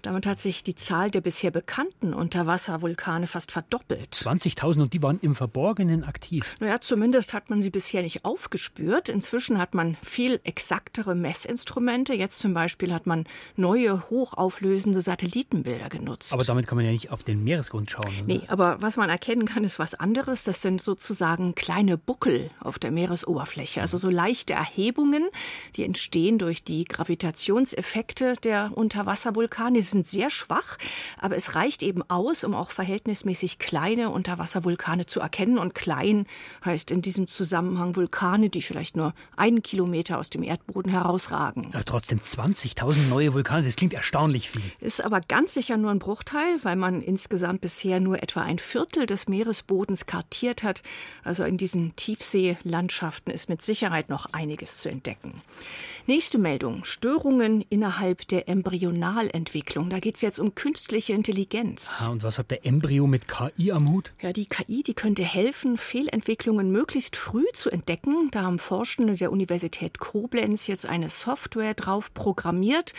Damit 0.01 0.25
hat 0.25 0.39
sich 0.39 0.63
die 0.63 0.73
Zahl 0.73 1.11
der 1.11 1.21
bisher 1.21 1.51
bekannten 1.51 2.15
Unterwasservulkane 2.15 3.27
fast 3.27 3.51
verdoppelt. 3.51 4.15
20.000 4.15 4.81
und 4.81 4.93
die 4.93 5.03
waren 5.03 5.19
im 5.21 5.35
Verborgenen 5.35 6.05
aktiv. 6.05 6.43
Naja, 6.59 6.81
zumindest 6.81 7.35
hat 7.35 7.51
man 7.51 7.61
sie 7.61 7.69
bisher 7.69 8.01
nicht 8.01 8.25
aufgespürt. 8.25 9.09
Inzwischen 9.09 9.59
hat 9.59 9.75
man 9.75 9.95
viel 10.01 10.39
exaktere 10.43 11.13
Messinstrumente. 11.13 12.15
Jetzt 12.15 12.39
zum 12.39 12.55
Beispiel 12.55 12.91
hat 12.95 13.05
man 13.05 13.25
neue, 13.57 14.09
hochauflösende 14.09 15.03
Satellitenbilder 15.03 15.89
genutzt. 15.89 16.33
Aber 16.33 16.45
damit 16.45 16.65
kann 16.65 16.77
man 16.77 16.85
ja 16.85 16.91
nicht 16.91 17.11
auf 17.11 17.23
den 17.23 17.43
Meeresgrund 17.43 17.91
schauen. 17.91 18.07
Oder? 18.07 18.25
Nee, 18.25 18.41
aber 18.47 18.81
was 18.81 18.97
man 18.97 19.11
erkennen 19.11 19.45
kann, 19.45 19.50
kann, 19.51 19.63
ist 19.63 19.79
was 19.79 19.93
anderes. 19.93 20.43
Das 20.43 20.61
sind 20.61 20.81
sozusagen 20.81 21.55
kleine 21.55 21.97
Buckel 21.97 22.49
auf 22.59 22.79
der 22.79 22.91
Meeresoberfläche, 22.91 23.81
also 23.81 23.97
so 23.97 24.09
leichte 24.09 24.53
Erhebungen, 24.53 25.27
die 25.75 25.83
entstehen 25.83 26.37
durch 26.37 26.63
die 26.63 26.85
Gravitationseffekte 26.85 28.33
der 28.43 28.71
Unterwasservulkane. 28.73 29.77
Die 29.77 29.83
sind 29.83 30.07
sehr 30.07 30.29
schwach, 30.29 30.77
aber 31.19 31.35
es 31.35 31.55
reicht 31.55 31.83
eben 31.83 32.01
aus, 32.09 32.43
um 32.43 32.55
auch 32.55 32.71
verhältnismäßig 32.71 33.59
kleine 33.59 34.09
Unterwasservulkane 34.09 35.05
zu 35.05 35.19
erkennen. 35.19 35.57
Und 35.57 35.75
klein 35.75 36.25
heißt 36.63 36.91
in 36.91 37.01
diesem 37.01 37.27
Zusammenhang 37.27 37.95
Vulkane, 37.95 38.49
die 38.49 38.61
vielleicht 38.61 38.95
nur 38.95 39.13
einen 39.35 39.61
Kilometer 39.61 40.17
aus 40.17 40.29
dem 40.29 40.43
Erdboden 40.43 40.91
herausragen. 40.91 41.71
Ja, 41.73 41.83
trotzdem 41.83 42.19
20.000 42.19 43.09
neue 43.09 43.33
Vulkane, 43.33 43.65
das 43.65 43.75
klingt 43.75 43.93
erstaunlich 43.93 44.49
viel. 44.49 44.63
Ist 44.79 45.03
aber 45.03 45.19
ganz 45.19 45.53
sicher 45.53 45.77
nur 45.77 45.91
ein 45.91 45.99
Bruchteil, 45.99 46.59
weil 46.63 46.77
man 46.77 47.01
insgesamt 47.01 47.61
bisher 47.61 47.99
nur 47.99 48.23
etwa 48.23 48.41
ein 48.41 48.57
Viertel 48.57 49.05
des 49.05 49.27
Meeres 49.27 49.40
Meeresbodens 49.41 50.05
kartiert 50.05 50.61
hat. 50.63 50.81
Also 51.23 51.43
in 51.43 51.57
diesen 51.57 51.95
Tiefseelandschaften 51.95 53.33
ist 53.33 53.49
mit 53.49 53.61
Sicherheit 53.61 54.09
noch 54.09 54.27
einiges 54.33 54.79
zu 54.79 54.89
entdecken. 54.89 55.41
Nächste 56.07 56.39
Meldung. 56.39 56.83
Störungen 56.83 57.63
innerhalb 57.69 58.27
der 58.27 58.49
Embryonalentwicklung. 58.49 59.89
Da 59.91 59.99
geht 59.99 60.15
es 60.15 60.21
jetzt 60.21 60.39
um 60.39 60.55
künstliche 60.55 61.13
Intelligenz. 61.13 62.01
Ah, 62.01 62.09
und 62.09 62.23
was 62.23 62.39
hat 62.39 62.49
der 62.49 62.65
Embryo 62.65 63.05
mit 63.05 63.27
KI 63.27 63.71
am 63.71 63.87
Hut? 63.87 64.11
Ja, 64.19 64.33
die 64.33 64.47
KI, 64.47 64.81
die 64.81 64.95
könnte 64.95 65.23
helfen, 65.23 65.77
Fehlentwicklungen 65.77 66.71
möglichst 66.71 67.15
früh 67.15 67.45
zu 67.53 67.69
entdecken. 67.69 68.29
Da 68.31 68.41
haben 68.41 68.57
Forschende 68.57 69.13
der 69.13 69.31
Universität 69.31 69.99
Koblenz 69.99 70.65
jetzt 70.65 70.87
eine 70.87 71.07
Software 71.07 71.75
drauf 71.75 72.13
programmiert 72.13 72.93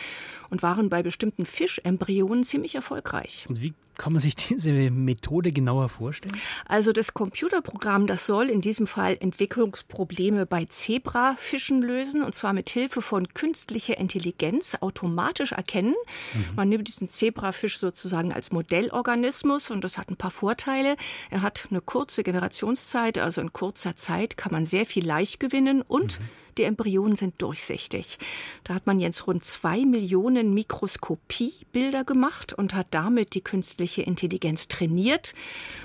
und 0.49 0.63
waren 0.63 0.89
bei 0.89 1.03
bestimmten 1.03 1.45
Fischembryonen 1.45 2.43
ziemlich 2.43 2.75
erfolgreich. 2.75 3.45
Und 3.49 3.61
wie 3.61 3.73
kann 3.97 4.13
man 4.13 4.21
sich 4.21 4.35
diese 4.49 4.71
Methode 4.71 5.51
genauer 5.51 5.89
vorstellen? 5.89 6.39
Also 6.65 6.91
das 6.91 7.13
Computerprogramm, 7.13 8.07
das 8.07 8.25
soll 8.25 8.49
in 8.49 8.61
diesem 8.61 8.87
Fall 8.87 9.17
Entwicklungsprobleme 9.19 10.45
bei 10.45 10.65
Zebrafischen 10.65 11.81
lösen 11.81 12.23
und 12.23 12.35
zwar 12.35 12.53
mit 12.53 12.69
Hilfe 12.69 12.92
von 13.01 13.27
künstlicher 13.33 13.97
Intelligenz 13.97 14.75
automatisch 14.79 15.51
erkennen. 15.51 15.95
Mhm. 16.33 16.45
Man 16.55 16.69
nimmt 16.69 16.87
diesen 16.87 17.07
Zebrafisch 17.07 17.77
sozusagen 17.77 18.33
als 18.33 18.51
Modellorganismus 18.51 19.71
und 19.71 19.83
das 19.83 19.97
hat 19.97 20.09
ein 20.09 20.17
paar 20.17 20.31
Vorteile. 20.31 20.95
Er 21.29 21.41
hat 21.41 21.67
eine 21.69 21.81
kurze 21.81 22.23
Generationszeit, 22.23 23.17
also 23.17 23.41
in 23.41 23.53
kurzer 23.53 23.95
Zeit 23.95 24.37
kann 24.37 24.51
man 24.51 24.65
sehr 24.65 24.85
viel 24.85 25.05
leicht 25.05 25.39
gewinnen 25.39 25.81
und 25.81 26.19
mhm 26.19 26.25
die 26.57 26.63
Embryonen 26.63 27.15
sind 27.15 27.41
durchsichtig. 27.41 28.17
Da 28.63 28.73
hat 28.73 28.87
man 28.87 28.99
jetzt 28.99 29.27
rund 29.27 29.45
zwei 29.45 29.85
Millionen 29.85 30.53
Mikroskopiebilder 30.53 32.03
gemacht 32.03 32.53
und 32.53 32.73
hat 32.73 32.87
damit 32.91 33.33
die 33.33 33.41
künstliche 33.41 34.01
Intelligenz 34.01 34.67
trainiert. 34.67 35.33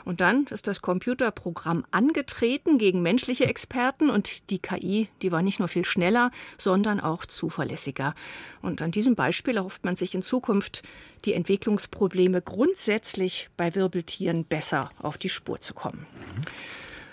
Und 0.04 0.20
dann 0.20 0.46
ist 0.46 0.66
das 0.66 0.82
Computerprogramm 0.82 1.84
angetreten 1.90 2.78
gegen 2.78 3.02
menschliche 3.02 3.46
Experten 3.46 4.10
und 4.10 4.50
die 4.50 4.58
KI, 4.58 5.08
die 5.22 5.32
war 5.32 5.42
nicht 5.42 5.58
nur 5.58 5.68
viel 5.68 5.84
schneller, 5.84 6.30
sondern 6.56 7.00
auch 7.00 7.24
zuverlässiger. 7.26 8.14
Und 8.62 8.82
an 8.82 8.90
diesem 8.90 9.14
Beispiel 9.14 9.56
erhofft 9.56 9.84
man 9.84 9.96
sich 9.96 10.14
in 10.14 10.22
Zukunft, 10.22 10.82
die 11.24 11.34
Entwicklungsprobleme 11.34 12.42
grundsätzlich 12.42 13.50
bei 13.56 13.74
Wirbeltieren 13.74 14.44
besser 14.44 14.90
auf 15.00 15.18
die 15.18 15.28
Spur 15.28 15.60
zu 15.60 15.74
kommen. 15.74 16.06
Mhm. 16.36 16.42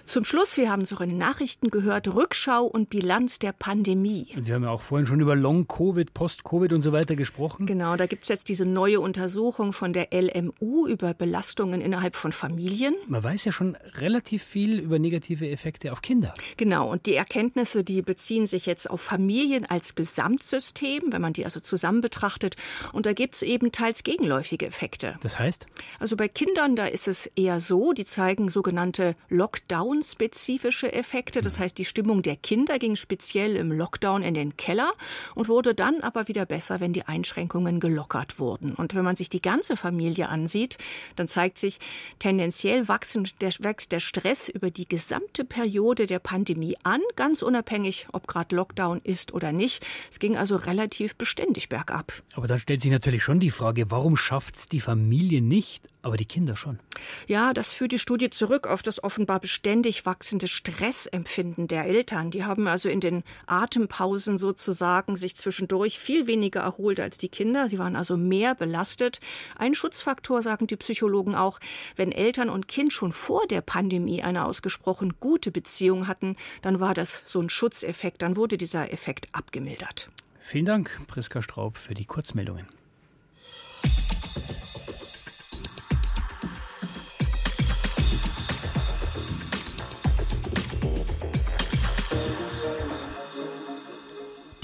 Zum 0.05 0.23
Schluss, 0.23 0.55
wir 0.57 0.69
haben 0.69 0.83
es 0.83 0.93
auch 0.93 1.01
in 1.01 1.09
den 1.09 1.17
Nachrichten 1.17 1.69
gehört, 1.69 2.07
Rückschau 2.13 2.63
und 2.63 2.91
Bilanz 2.91 3.39
der 3.39 3.53
Pandemie. 3.53 4.27
Und 4.35 4.45
wir 4.45 4.53
haben 4.53 4.63
ja 4.63 4.69
auch 4.69 4.81
vorhin 4.81 5.07
schon 5.07 5.19
über 5.19 5.35
Long-Covid, 5.35 6.13
Post-Covid 6.13 6.73
und 6.73 6.83
so 6.83 6.91
weiter 6.91 7.15
gesprochen. 7.15 7.65
Genau, 7.65 7.95
da 7.95 8.05
gibt 8.05 8.21
es 8.21 8.29
jetzt 8.29 8.47
diese 8.47 8.67
neue 8.67 8.99
Untersuchung 8.99 9.73
von 9.73 9.93
der 9.93 10.09
LMU 10.13 10.85
über 10.85 11.15
Belastungen 11.15 11.81
innerhalb 11.81 12.15
von 12.15 12.31
Familien. 12.31 12.93
Man 13.07 13.23
weiß 13.23 13.45
ja 13.45 13.51
schon 13.51 13.75
relativ 13.95 14.43
viel 14.43 14.79
über 14.79 14.99
negative 14.99 15.49
Effekte 15.49 15.91
auf 15.91 16.03
Kinder. 16.03 16.35
Genau, 16.55 16.87
und 16.87 17.07
die 17.07 17.15
Erkenntnisse, 17.15 17.83
die 17.83 18.03
beziehen 18.03 18.45
sich 18.45 18.67
jetzt 18.67 18.87
auf 18.87 19.01
Familien 19.01 19.65
als 19.65 19.95
Gesamtsystem, 19.95 21.01
wenn 21.09 21.21
man 21.21 21.33
die 21.33 21.45
also 21.45 21.59
zusammen 21.59 22.01
betrachtet. 22.01 22.57
Und 22.93 23.07
da 23.07 23.13
gibt 23.13 23.33
es 23.33 23.41
eben 23.41 23.71
teils 23.71 24.03
gegenläufige 24.03 24.67
Effekte. 24.67 25.17
Das 25.23 25.39
heißt? 25.39 25.65
Also 25.99 26.15
bei 26.15 26.27
Kindern, 26.27 26.75
da 26.75 26.85
ist 26.85 27.07
es 27.07 27.25
eher 27.35 27.59
so, 27.59 27.91
die 27.91 28.05
zeigen 28.05 28.49
sogenannte 28.49 29.15
Lockdown 29.29 29.94
regionspezifische 29.95 30.91
Effekte. 30.93 31.41
Das 31.41 31.59
heißt, 31.59 31.77
die 31.77 31.85
Stimmung 31.85 32.21
der 32.21 32.35
Kinder 32.35 32.79
ging 32.79 32.95
speziell 32.95 33.55
im 33.55 33.71
Lockdown 33.71 34.23
in 34.23 34.33
den 34.33 34.57
Keller 34.57 34.91
und 35.35 35.47
wurde 35.47 35.73
dann 35.73 36.01
aber 36.01 36.27
wieder 36.27 36.45
besser, 36.45 36.81
wenn 36.81 36.91
die 36.91 37.03
Einschränkungen 37.03 37.79
gelockert 37.79 38.39
wurden. 38.39 38.73
Und 38.73 38.93
wenn 38.93 39.05
man 39.05 39.15
sich 39.15 39.29
die 39.29 39.41
ganze 39.41 39.77
Familie 39.77 40.27
ansieht, 40.27 40.77
dann 41.15 41.27
zeigt 41.27 41.57
sich, 41.57 41.79
tendenziell 42.19 42.87
wächst 42.87 43.91
der 43.91 43.99
Stress 43.99 44.49
über 44.49 44.69
die 44.69 44.87
gesamte 44.87 45.45
Periode 45.45 46.07
der 46.07 46.19
Pandemie 46.19 46.75
an, 46.83 47.01
ganz 47.15 47.41
unabhängig, 47.41 48.07
ob 48.11 48.27
gerade 48.27 48.55
Lockdown 48.55 48.99
ist 49.03 49.33
oder 49.33 49.53
nicht. 49.53 49.85
Es 50.11 50.19
ging 50.19 50.35
also 50.35 50.57
relativ 50.57 51.15
beständig 51.15 51.69
bergab. 51.69 52.11
Aber 52.33 52.47
da 52.47 52.57
stellt 52.57 52.81
sich 52.81 52.91
natürlich 52.91 53.23
schon 53.23 53.39
die 53.39 53.51
Frage, 53.51 53.89
warum 53.91 54.17
schafft 54.17 54.57
es 54.57 54.67
die 54.67 54.81
Familie 54.81 55.41
nicht, 55.41 55.87
aber 56.05 56.17
die 56.17 56.25
Kinder 56.25 56.55
schon. 56.55 56.79
Ja, 57.25 57.51
das 57.51 57.73
führt 57.73 57.91
die 57.91 57.99
Studie 57.99 58.29
zurück 58.29 58.67
auf 58.67 58.83
das 58.83 59.03
offenbar 59.03 59.39
beständig 59.39 60.05
wachsende 60.05 60.47
Stressempfinden 60.47 61.67
der 61.67 61.85
Eltern. 61.85 62.29
Die 62.29 62.45
haben 62.45 62.67
also 62.67 62.89
in 62.89 62.99
den 62.99 63.23
Atempausen 63.47 64.37
sozusagen 64.37 65.15
sich 65.15 65.35
zwischendurch 65.35 65.97
viel 65.97 66.27
weniger 66.27 66.61
erholt 66.61 66.99
als 66.99 67.17
die 67.17 67.27
Kinder. 67.27 67.67
Sie 67.69 67.79
waren 67.79 67.95
also 67.95 68.17
mehr 68.17 68.53
belastet. 68.53 69.19
Ein 69.57 69.73
Schutzfaktor, 69.73 70.43
sagen 70.43 70.67
die 70.67 70.75
Psychologen 70.75 71.33
auch, 71.33 71.59
wenn 71.95 72.11
Eltern 72.11 72.49
und 72.49 72.67
Kind 72.67 72.93
schon 72.93 73.11
vor 73.11 73.47
der 73.47 73.61
Pandemie 73.61 74.21
eine 74.21 74.45
ausgesprochen 74.45 75.15
gute 75.19 75.49
Beziehung 75.49 76.07
hatten, 76.07 76.35
dann 76.61 76.79
war 76.79 76.93
das 76.93 77.23
so 77.25 77.41
ein 77.41 77.49
Schutzeffekt, 77.49 78.21
dann 78.21 78.35
wurde 78.35 78.59
dieser 78.59 78.93
Effekt 78.93 79.27
abgemildert. 79.31 80.11
Vielen 80.39 80.65
Dank, 80.65 81.01
Priska 81.07 81.41
Straub, 81.41 81.77
für 81.77 81.95
die 81.95 82.05
Kurzmeldungen. 82.05 82.67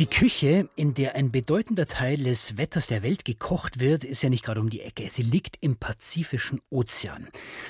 Die 0.01 0.07
Küche, 0.07 0.67
in 0.75 0.95
der 0.95 1.13
ein 1.13 1.29
bedeutender 1.29 1.85
Teil 1.85 2.17
des 2.17 2.57
Wetters 2.57 2.87
der 2.87 3.03
Welt 3.03 3.23
gekocht 3.23 3.79
wird, 3.79 4.03
ist 4.03 4.23
ja 4.23 4.31
nicht 4.31 4.43
gerade 4.43 4.59
um 4.59 4.71
die 4.71 4.81
Ecke. 4.81 5.07
Sie 5.11 5.21
liegt 5.21 5.59
im 5.61 5.75
Pazifischen 5.75 6.59
Ozean. 6.71 7.27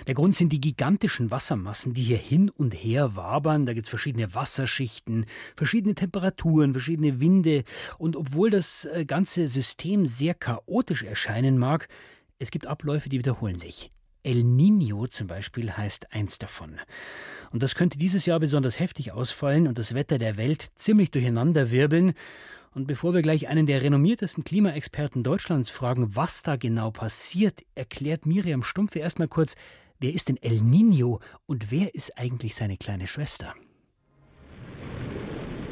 Der 0.08 0.14
Grund 0.14 0.38
sind 0.38 0.54
die 0.54 0.62
gigantischen 0.62 1.30
Wassermassen, 1.30 1.94
die 1.94 2.04
hier 2.04 2.18
hin 2.18 2.50
und 2.50 2.74
her 2.74 3.18
wabern. 3.18 3.66
Da 3.66 3.74
gibt 3.74 3.88
es 3.88 3.90
verschiedene 3.90 4.34
Wasserschichten, 4.34 5.26
verschiedene 5.58 5.94
Temperaturen, 5.94 6.72
verschiedene 6.72 7.20
Winde. 7.20 7.66
Und 7.98 8.16
obwohl 8.16 8.50
das 8.50 8.86
äh, 8.86 9.04
ganze 9.04 9.50
System 9.50 10.08
sehr 10.08 10.34
chaotisch 10.34 11.04
erscheinen 11.04 11.58
mag, 11.58 11.90
es 12.40 12.50
gibt 12.50 12.66
Abläufe, 12.66 13.10
die 13.10 13.20
wiederholen 13.20 13.60
sich. 13.60 13.92
El 14.24 14.44
Nino 14.44 15.08
zum 15.08 15.28
Beispiel 15.28 15.72
heißt 15.72 16.14
eins 16.14 16.38
davon. 16.38 16.80
Und 17.52 17.64
das 17.64 17.76
könnte 17.76 17.98
dieses 17.98 18.26
Jahr 18.26 18.40
besonders 18.40 18.80
heftig 18.80 19.12
ausfallen 19.12 19.68
und 19.68 19.78
das 19.78 19.94
Wetter 19.94 20.18
der 20.18 20.38
Welt 20.38 20.68
ziemlich 20.76 21.12
durcheinander 21.12 21.72
wirbeln. 21.72 22.14
Und 22.74 22.88
bevor 22.88 23.14
wir 23.14 23.22
gleich 23.22 23.48
einen 23.48 23.66
der 23.66 23.82
renommiertesten 23.82 24.44
Klimaexperten 24.44 25.24
Deutschlands 25.24 25.70
fragen, 25.70 26.16
was 26.16 26.44
da 26.44 26.56
genau 26.56 26.92
passiert, 26.92 27.64
erklärt 27.76 28.26
Miriam 28.26 28.64
Stumpfe 28.64 29.00
erstmal 29.00 29.28
kurz, 29.28 29.56
wer 30.00 30.14
ist 30.14 30.30
denn 30.30 30.38
El 30.38 30.62
Nino 30.62 31.20
und 31.48 31.72
wer 31.72 31.94
ist 31.96 32.18
eigentlich 32.18 32.56
seine 32.56 32.78
kleine 32.78 33.08
Schwester? 33.08 33.56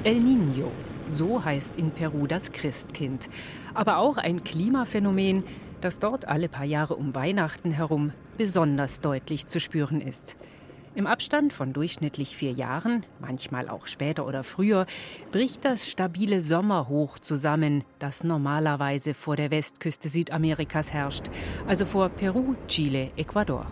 El 0.03 0.17
Nino, 0.17 0.71
so 1.09 1.43
heißt 1.43 1.75
in 1.75 1.91
Peru 1.91 2.27
das 2.27 2.51
Christkind. 2.51 3.29
Aber 3.73 3.97
auch 3.97 4.17
ein 4.17 4.43
Klimaphänomen, 4.43 5.43
das 5.81 5.99
dort 5.99 6.27
alle 6.27 6.49
paar 6.49 6.65
Jahre 6.65 6.95
um 6.95 7.13
Weihnachten 7.15 7.71
herum 7.71 8.13
besonders 8.37 9.01
deutlich 9.01 9.47
zu 9.47 9.59
spüren 9.59 9.99
ist. 9.99 10.37
Im 10.95 11.07
Abstand 11.07 11.53
von 11.53 11.71
durchschnittlich 11.71 12.35
vier 12.35 12.51
Jahren, 12.51 13.05
manchmal 13.19 13.69
auch 13.69 13.85
später 13.85 14.25
oder 14.25 14.43
früher, 14.43 14.85
bricht 15.31 15.63
das 15.63 15.87
stabile 15.87 16.41
Sommerhoch 16.41 17.19
zusammen, 17.19 17.83
das 17.99 18.23
normalerweise 18.23 19.13
vor 19.13 19.35
der 19.35 19.51
Westküste 19.51 20.09
Südamerikas 20.09 20.91
herrscht, 20.91 21.25
also 21.67 21.85
vor 21.85 22.09
Peru, 22.09 22.55
Chile, 22.67 23.11
Ecuador. 23.17 23.67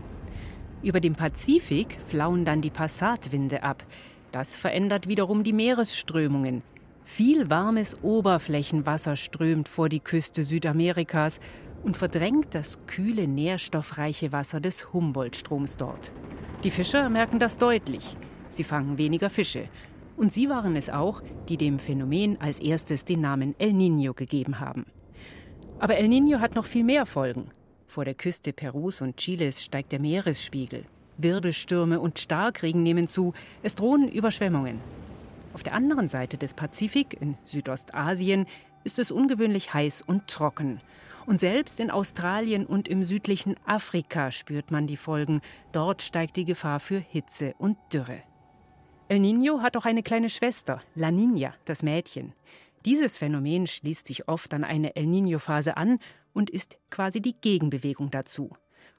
Über 0.84 1.00
dem 1.00 1.15
Pazifik 1.15 1.98
flauen 2.06 2.46
dann 2.46 2.62
die 2.62 2.70
Passatwinde 2.70 3.63
ab. 3.63 3.84
Das 4.32 4.56
verändert 4.56 5.08
wiederum 5.08 5.44
die 5.44 5.53
Meeresströmungen. 5.53 6.62
Viel 7.10 7.50
warmes 7.50 7.98
Oberflächenwasser 8.04 9.16
strömt 9.16 9.70
vor 9.70 9.88
die 9.88 10.02
Küste 10.02 10.44
Südamerikas 10.44 11.40
und 11.82 11.96
verdrängt 11.96 12.54
das 12.54 12.86
kühle, 12.86 13.30
nährstoffreiche 13.30 14.34
Wasser 14.34 14.60
des 14.60 14.92
Humboldt-Stroms 14.92 15.78
dort. 15.78 16.12
Die 16.66 16.70
Fischer 16.70 17.10
merken 17.10 17.40
das 17.40 17.58
deutlich. 17.58 18.18
Sie 18.50 18.66
fangen 18.66 18.98
weniger 18.98 19.30
Fische. 19.30 19.70
Und 20.18 20.34
sie 20.34 20.50
waren 20.50 20.76
es 20.76 20.90
auch, 20.90 21.24
die 21.48 21.56
dem 21.56 21.80
Phänomen 21.80 22.42
als 22.42 22.60
erstes 22.60 23.06
den 23.06 23.22
Namen 23.22 23.56
El 23.58 23.72
Niño 23.72 24.14
gegeben 24.14 24.60
haben. 24.60 24.86
Aber 25.80 25.96
El 25.96 26.08
Niño 26.08 26.40
hat 26.40 26.56
noch 26.56 26.66
viel 26.66 26.84
mehr 26.84 27.06
Folgen. 27.06 27.52
Vor 27.88 28.04
der 28.04 28.16
Küste 28.16 28.52
Perus 28.52 29.00
und 29.00 29.16
Chiles 29.16 29.64
steigt 29.64 29.94
der 29.94 30.02
Meeresspiegel. 30.02 30.84
Wirbelstürme 31.18 32.02
und 32.02 32.20
Starkregen 32.20 32.84
nehmen 32.84 33.08
zu. 33.08 33.34
Es 33.64 33.76
drohen 33.76 34.10
Überschwemmungen. 34.10 34.82
Auf 35.58 35.64
der 35.64 35.74
anderen 35.74 36.08
Seite 36.08 36.38
des 36.38 36.54
Pazifik, 36.54 37.20
in 37.20 37.36
Südostasien, 37.44 38.46
ist 38.84 39.00
es 39.00 39.10
ungewöhnlich 39.10 39.74
heiß 39.74 40.04
und 40.04 40.28
trocken. 40.28 40.82
Und 41.26 41.40
selbst 41.40 41.80
in 41.80 41.90
Australien 41.90 42.64
und 42.64 42.88
im 42.88 43.04
südlichen 43.04 43.56
Afrika 43.66 44.30
spürt 44.30 44.70
man 44.70 44.86
die 44.86 44.98
Folgen. 44.98 45.42
Dort 45.72 46.04
steigt 46.04 46.36
die 46.36 46.46
Gefahr 46.46 46.80
für 46.80 47.00
Hitze 47.00 47.56
und 47.58 47.76
Dürre. 47.92 48.22
El 49.08 49.18
Niño 49.18 49.64
hat 49.64 49.76
auch 49.78 49.86
eine 49.86 50.04
kleine 50.04 50.30
Schwester, 50.30 50.84
La 50.94 51.08
Niña, 51.08 51.54
das 51.66 51.82
Mädchen. 51.82 52.34
Dieses 52.86 53.18
Phänomen 53.18 53.66
schließt 53.66 54.06
sich 54.06 54.28
oft 54.28 54.54
an 54.54 54.64
eine 54.64 54.96
El 54.96 55.06
Niño-Phase 55.06 55.76
an 55.76 55.98
und 56.34 56.52
ist 56.52 56.78
quasi 56.92 57.20
die 57.20 57.34
Gegenbewegung 57.34 58.12
dazu. 58.12 58.52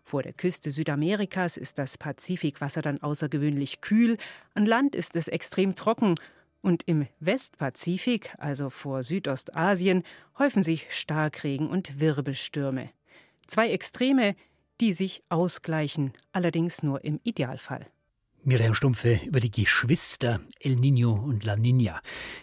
Vor 0.03 0.25
der 0.25 0.33
Küste 0.33 0.73
Südamerikas 0.73 1.57
ist 1.57 1.79
das 1.79 1.99
Pazifikwasser 1.99 2.83
dann 2.83 3.01
außergewöhnlich 3.01 3.81
kühl, 3.81 4.17
an 4.55 4.67
Land 4.67 4.97
ist 4.97 5.15
es 5.15 5.29
extrem 5.29 5.77
trocken 5.77 6.17
und 6.63 6.83
im 6.87 7.07
Westpazifik, 7.21 8.35
also 8.39 8.71
vor 8.71 9.03
Südostasien, 9.03 10.03
häufen 10.39 10.63
sich 10.63 10.87
Starkregen 10.91 11.69
und 11.69 12.01
Wirbelstürme. 12.01 12.91
Zwei 13.47 13.71
Extreme, 13.71 14.35
die 14.81 14.93
sich 14.93 15.23
ausgleichen, 15.29 16.13
allerdings 16.33 16.83
nur 16.83 17.05
im 17.05 17.21
Idealfall. 17.25 17.87
Miriam 18.45 18.75
Stumpfe 18.75 19.21
über 19.27 19.41
die 19.41 19.51
Geschwister 19.51 20.41
El 20.61 20.77
Nino 20.77 21.13
und 21.13 21.45
La 21.45 21.57
Nina. 21.57 22.01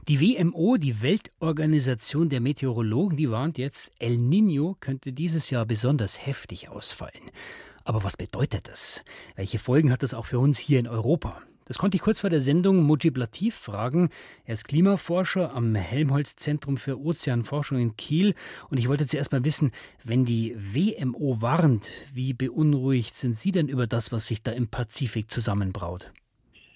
Die 0.07 0.19
WMO, 0.19 0.77
die 0.77 1.01
Weltorganisation 1.01 2.29
der 2.29 2.41
Meteorologen, 2.41 3.17
die 3.17 3.31
warnt 3.31 3.57
jetzt, 3.57 3.91
El 3.99 4.17
Nino 4.17 4.75
könnte 4.79 5.13
dieses 5.13 5.49
Jahr 5.49 5.65
besonders 5.65 6.25
heftig 6.25 6.69
ausfallen. 6.69 7.31
Aber 7.85 8.03
was 8.03 8.17
bedeutet 8.17 8.67
das? 8.67 9.03
Welche 9.35 9.57
Folgen 9.57 9.91
hat 9.91 10.03
das 10.03 10.13
auch 10.13 10.25
für 10.25 10.39
uns 10.39 10.59
hier 10.59 10.79
in 10.79 10.87
Europa? 10.87 11.41
Das 11.67 11.79
konnte 11.79 11.95
ich 11.95 12.03
kurz 12.03 12.19
vor 12.19 12.29
der 12.29 12.41
Sendung 12.41 12.83
Mujib 12.83 13.17
Latif 13.17 13.55
fragen. 13.55 14.09
Er 14.45 14.53
ist 14.53 14.67
Klimaforscher 14.67 15.51
am 15.51 15.73
Helmholtz-Zentrum 15.73 16.77
für 16.77 16.99
Ozeanforschung 16.99 17.79
in 17.79 17.97
Kiel. 17.97 18.35
Und 18.69 18.77
ich 18.77 18.87
wollte 18.87 19.07
zuerst 19.07 19.31
mal 19.31 19.43
wissen, 19.43 19.71
wenn 20.03 20.25
die 20.25 20.55
WMO 20.55 21.41
warnt, 21.41 21.89
wie 22.13 22.33
beunruhigt 22.33 23.15
sind 23.15 23.35
Sie 23.35 23.51
denn 23.51 23.67
über 23.67 23.87
das, 23.87 24.11
was 24.11 24.27
sich 24.27 24.43
da 24.43 24.51
im 24.51 24.67
Pazifik 24.67 25.31
zusammenbraut? 25.31 26.11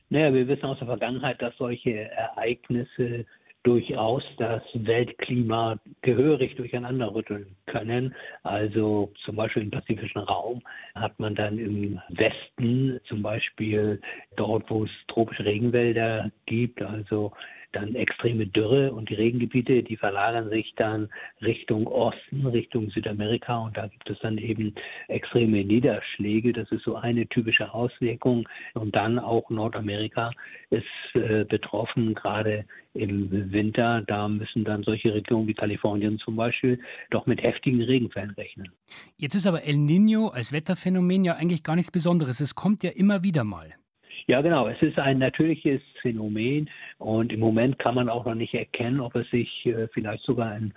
Naja, 0.09 0.33
wir 0.33 0.47
wissen 0.47 0.65
aus 0.65 0.79
der 0.79 0.87
Vergangenheit, 0.87 1.39
dass 1.39 1.55
solche 1.57 2.09
Ereignisse 2.09 3.27
durchaus 3.69 4.23
das 4.39 4.63
Weltklima 4.73 5.77
gehörig 6.01 6.55
durcheinander 6.55 7.13
rütteln 7.13 7.55
können. 7.67 8.15
Also 8.41 9.13
zum 9.23 9.35
Beispiel 9.35 9.61
im 9.61 9.69
pazifischen 9.69 10.21
Raum 10.23 10.63
hat 10.95 11.19
man 11.19 11.35
dann 11.35 11.59
im 11.59 12.01
Westen 12.09 12.99
zum 13.07 13.21
Beispiel 13.21 14.01
dort, 14.37 14.67
wo 14.71 14.85
es 14.85 14.89
tropische 15.07 15.45
Regenwälder 15.45 16.31
gibt, 16.47 16.81
also 16.81 17.31
dann 17.71 17.95
extreme 17.95 18.47
Dürre 18.47 18.93
und 18.93 19.09
die 19.09 19.15
Regengebiete, 19.15 19.83
die 19.83 19.97
verlagern 19.97 20.49
sich 20.49 20.73
dann 20.75 21.09
Richtung 21.41 21.87
Osten, 21.87 22.45
Richtung 22.45 22.89
Südamerika 22.89 23.57
und 23.59 23.77
da 23.77 23.87
gibt 23.87 24.09
es 24.09 24.19
dann 24.19 24.37
eben 24.37 24.73
extreme 25.07 25.63
Niederschläge. 25.63 26.53
Das 26.53 26.71
ist 26.71 26.83
so 26.83 26.95
eine 26.95 27.27
typische 27.27 27.73
Auswirkung. 27.73 28.47
Und 28.73 28.95
dann 28.95 29.19
auch 29.19 29.49
Nordamerika 29.49 30.31
ist 30.69 30.85
äh, 31.13 31.45
betroffen, 31.45 32.13
gerade 32.15 32.65
im 32.93 33.51
Winter. 33.51 34.01
Da 34.01 34.27
müssen 34.27 34.63
dann 34.63 34.83
solche 34.83 35.13
Regionen 35.13 35.47
wie 35.47 35.53
Kalifornien 35.53 36.17
zum 36.19 36.35
Beispiel 36.35 36.79
doch 37.11 37.25
mit 37.25 37.41
heftigen 37.41 37.81
Regenfällen 37.81 38.31
rechnen. 38.31 38.69
Jetzt 39.17 39.35
ist 39.35 39.47
aber 39.47 39.63
El 39.63 39.77
Nino 39.77 40.27
als 40.27 40.51
Wetterphänomen 40.51 41.23
ja 41.23 41.35
eigentlich 41.35 41.63
gar 41.63 41.75
nichts 41.75 41.91
Besonderes. 41.91 42.39
Es 42.39 42.55
kommt 42.55 42.83
ja 42.83 42.91
immer 42.91 43.23
wieder 43.23 43.43
mal. 43.43 43.75
Ja, 44.29 44.41
genau. 44.41 44.67
Es 44.67 44.79
ist 44.83 44.99
ein 44.99 45.17
natürliches 45.17 45.81
Phänomen 46.03 46.69
und 46.99 47.33
im 47.33 47.39
Moment 47.39 47.79
kann 47.79 47.95
man 47.95 48.09
auch 48.09 48.25
noch 48.25 48.35
nicht 48.35 48.53
erkennen, 48.53 48.99
ob 48.99 49.15
es 49.15 49.27
sich 49.31 49.65
äh, 49.65 49.87
vielleicht 49.87 50.23
sogar 50.23 50.55
in 50.55 50.71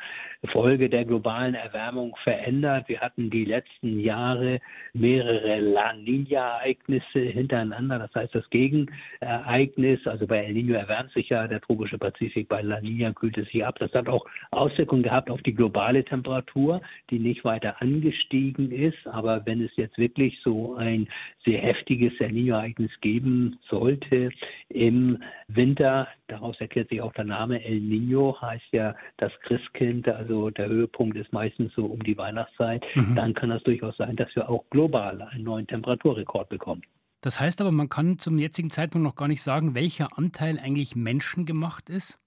Folge 0.47 0.88
der 0.88 1.04
globalen 1.04 1.54
Erwärmung 1.54 2.16
verändert. 2.25 2.88
Wir 2.88 3.00
hatten 3.00 3.28
die 3.28 3.44
letzten 3.44 4.00
Jahre 4.00 4.59
mehrere 4.94 5.61
La 5.61 5.92
Nina-Ereignisse 5.92 7.18
hintereinander. 7.18 7.99
Das 7.99 8.14
heißt, 8.14 8.35
das 8.35 8.49
Gegenereignis, 8.49 10.06
also 10.06 10.26
bei 10.26 10.47
El 10.47 10.54
Nino 10.54 10.73
erwärmt 10.73 11.12
sich 11.12 11.28
ja 11.28 11.47
der 11.47 11.61
tropische 11.61 11.99
Pazifik, 11.99 12.49
bei 12.49 12.62
La 12.62 12.80
Nina 12.80 13.12
kühlt 13.12 13.37
es 13.37 13.49
sich 13.50 13.66
ab. 13.66 13.78
Das 13.78 13.92
hat 13.92 14.09
auch 14.09 14.25
Auswirkungen 14.50 15.02
gehabt 15.02 15.28
auf 15.28 15.42
die 15.42 15.54
globale 15.54 16.02
Temperatur, 16.06 16.80
die 17.11 17.18
nicht 17.18 17.44
weiter 17.44 17.82
angestiegen 17.82 18.73
ist. 18.73 19.06
Aber 19.06 19.44
wenn 19.44 19.62
es 19.62 19.76
jetzt 19.76 19.99
wirklich 19.99 20.40
so 20.42 20.75
ein 20.76 21.06
sehr 21.44 21.61
heftiges 21.61 22.18
El 22.18 22.32
Nino-Ereignis 22.32 22.92
geben 23.02 23.41
sollte 23.68 24.30
im 24.68 25.22
Winter, 25.49 26.08
daraus 26.28 26.61
erklärt 26.61 26.88
sich 26.88 27.00
auch 27.00 27.12
der 27.12 27.25
Name 27.25 27.64
El 27.64 27.80
Nino, 27.80 28.37
heißt 28.40 28.72
ja 28.72 28.94
das 29.18 29.32
Christkind, 29.42 30.08
also 30.08 30.50
der 30.50 30.68
Höhepunkt 30.68 31.16
ist 31.16 31.32
meistens 31.32 31.72
so 31.75 31.87
um 31.87 32.02
die 32.02 32.16
Weihnachtszeit, 32.16 32.84
mhm. 32.94 33.14
dann 33.14 33.34
kann 33.34 33.50
das 33.50 33.62
durchaus 33.62 33.96
sein, 33.96 34.16
dass 34.16 34.34
wir 34.34 34.49
auch 34.49 34.64
global 34.70 35.22
einen 35.22 35.44
neuen 35.44 35.66
Temperaturrekord 35.66 36.49
bekommen. 36.49 36.82
Das 37.20 37.38
heißt 37.38 37.61
aber, 37.61 37.70
man 37.70 37.88
kann 37.88 38.18
zum 38.18 38.38
jetzigen 38.38 38.70
Zeitpunkt 38.70 39.06
noch 39.06 39.14
gar 39.14 39.28
nicht 39.28 39.42
sagen, 39.42 39.75
welcher 39.75 40.18
Anteil 40.18 40.58
eigentlich 40.58 40.96
menschengemacht 40.96 41.88
ist? 41.88 42.18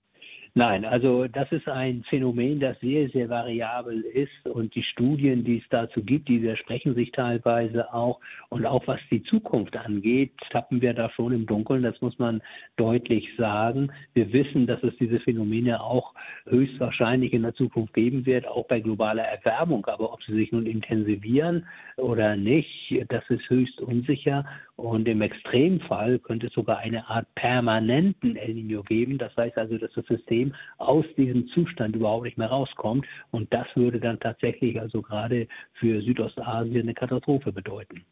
Nein, 0.58 0.86
also 0.86 1.28
das 1.28 1.52
ist 1.52 1.68
ein 1.68 2.06
Phänomen, 2.10 2.62
das 2.62 2.80
sehr, 2.80 3.10
sehr 3.10 3.28
variabel 3.28 4.00
ist 4.04 4.48
und 4.48 4.74
die 4.74 4.84
Studien, 4.84 5.44
die 5.44 5.58
es 5.58 5.66
dazu 5.70 6.02
gibt, 6.02 6.30
die 6.30 6.42
widersprechen 6.42 6.96
sich 6.96 7.12
teilweise 7.12 7.94
auch. 7.94 8.22
Und 8.48 8.66
auch 8.66 8.88
was 8.88 9.02
die 9.12 9.22
Zukunft 9.24 9.76
angeht, 9.76 10.32
tappen 10.52 10.80
wir 10.80 10.94
da 10.94 11.10
schon 11.10 11.34
im 11.34 11.46
Dunkeln, 11.46 11.84
das 11.84 12.00
muss 12.00 12.18
man 12.20 12.42
deutlich 12.78 13.28
sagen. 13.38 13.92
Wir 14.14 14.32
wissen, 14.32 14.66
dass 14.66 14.82
es 14.82 14.96
diese 14.96 15.20
Phänomene 15.20 15.84
auch 15.84 16.14
höchstwahrscheinlich 16.46 17.34
in 17.34 17.42
der 17.42 17.54
Zukunft 17.56 17.94
geben 17.94 18.26
wird, 18.26 18.48
auch 18.48 18.66
bei 18.66 18.80
globaler 18.80 19.24
Erwärmung. 19.24 19.86
Aber 19.88 20.14
ob 20.14 20.24
sie 20.24 20.36
sich 20.36 20.54
nun 20.54 20.68
intensivieren 20.68 21.68
oder 21.98 22.38
nicht, 22.38 22.96
das 23.10 23.30
ist 23.30 23.50
höchst 23.50 23.82
unsicher. 23.82 24.46
Und 24.76 25.08
im 25.08 25.22
Extremfall 25.22 26.20
könnte 26.20 26.48
es 26.48 26.54
sogar 26.54 26.80
eine 26.80 27.08
Art 27.08 27.34
permanenten 27.36 28.36
El 28.36 28.56
Nino 28.56 28.84
geben. 28.84 29.18
Das 29.18 29.36
heißt 29.38 29.58
also, 29.58 29.78
dass 29.78 29.92
das 29.94 30.06
System 30.06 30.54
aus 30.78 31.06
diesem 31.16 31.48
Zustand 31.50 31.96
überhaupt 31.96 32.26
nicht 32.26 32.38
mehr 32.38 32.50
rauskommt. 32.50 33.06
Und 33.32 33.54
das 33.54 33.68
würde 33.76 34.00
dann 34.00 34.20
tatsächlich 34.20 34.80
also 34.80 35.02
gerade 35.02 35.48
für 35.76 36.02
Südostasien 36.02 36.82
eine 36.82 36.94
Katastrophe 36.94 37.54
bedeuten. 37.54 38.04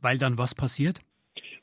Weil 0.00 0.18
dann 0.18 0.38
was 0.38 0.54
passiert? 0.54 1.00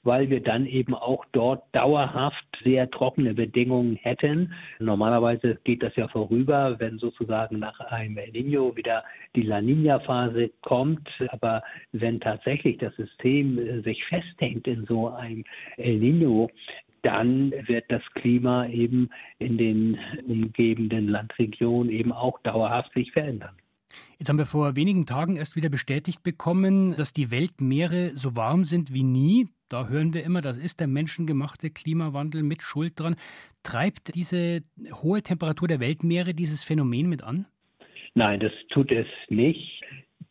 Weil 0.04 0.30
wir 0.30 0.42
dann 0.42 0.66
eben 0.66 0.96
auch 0.96 1.26
dort 1.32 1.64
dauerhaft 1.74 2.46
sehr 2.64 2.90
trockene 2.90 3.34
Bedingungen 3.34 3.96
hätten. 3.96 4.54
Normalerweise 4.80 5.60
geht 5.64 5.84
das 5.84 5.96
ja 5.96 6.08
vorüber, 6.08 6.80
wenn 6.80 6.98
sozusagen 7.00 7.60
nach 7.60 7.80
einem 7.80 8.18
El 8.18 8.32
Nino 8.32 8.76
wieder 8.76 9.04
die 9.36 9.44
La 9.44 9.62
Nina-Phase 9.62 10.52
kommt. 10.62 11.10
Aber 11.30 11.64
wenn 11.92 12.20
tatsächlich 12.20 12.78
das 12.78 12.96
System 12.96 13.58
äh, 13.58 13.82
sich 13.82 14.04
festhängt 14.06 14.68
in 14.68 14.86
so 14.86 15.10
einem 15.10 15.44
El 15.78 15.98
Nino, 15.98 16.50
dann 17.02 17.52
wird 17.68 17.86
das 17.90 18.04
Klima 18.16 18.68
eben 18.68 19.10
in 19.38 19.58
den 19.58 19.98
umgebenden 20.28 21.08
Landregionen 21.08 21.92
eben 21.92 22.12
auch 22.12 22.40
dauerhaft 22.42 22.94
sich 22.94 23.12
verändern. 23.12 23.56
Jetzt 24.18 24.30
haben 24.30 24.38
wir 24.38 24.46
vor 24.46 24.76
wenigen 24.76 25.06
Tagen 25.06 25.36
erst 25.36 25.56
wieder 25.56 25.70
bestätigt 25.70 26.24
bekommen, 26.24 26.96
dass 26.96 27.14
die 27.14 27.32
Weltmeere 27.32 28.12
so 28.16 28.36
warm 28.36 28.64
sind 28.64 28.94
wie 28.94 29.04
nie. 29.04 29.48
Da 29.70 29.88
hören 29.88 30.14
wir 30.14 30.24
immer, 30.24 30.42
das 30.42 30.58
ist 30.58 30.80
der 30.80 30.88
menschengemachte 30.88 31.70
Klimawandel 31.70 32.44
mit 32.44 32.62
Schuld 32.64 33.00
dran. 33.00 33.16
Treibt 33.64 34.16
diese 34.16 34.64
hohe 35.04 35.22
Temperatur 35.22 35.68
der 35.68 35.80
Weltmeere 35.80 36.34
dieses 36.34 36.64
Phänomen 36.64 37.08
mit 37.08 37.24
an? 37.24 37.46
Nein, 38.16 38.40
das 38.40 38.52
tut 38.70 38.92
es 38.92 39.08
nicht. 39.30 39.84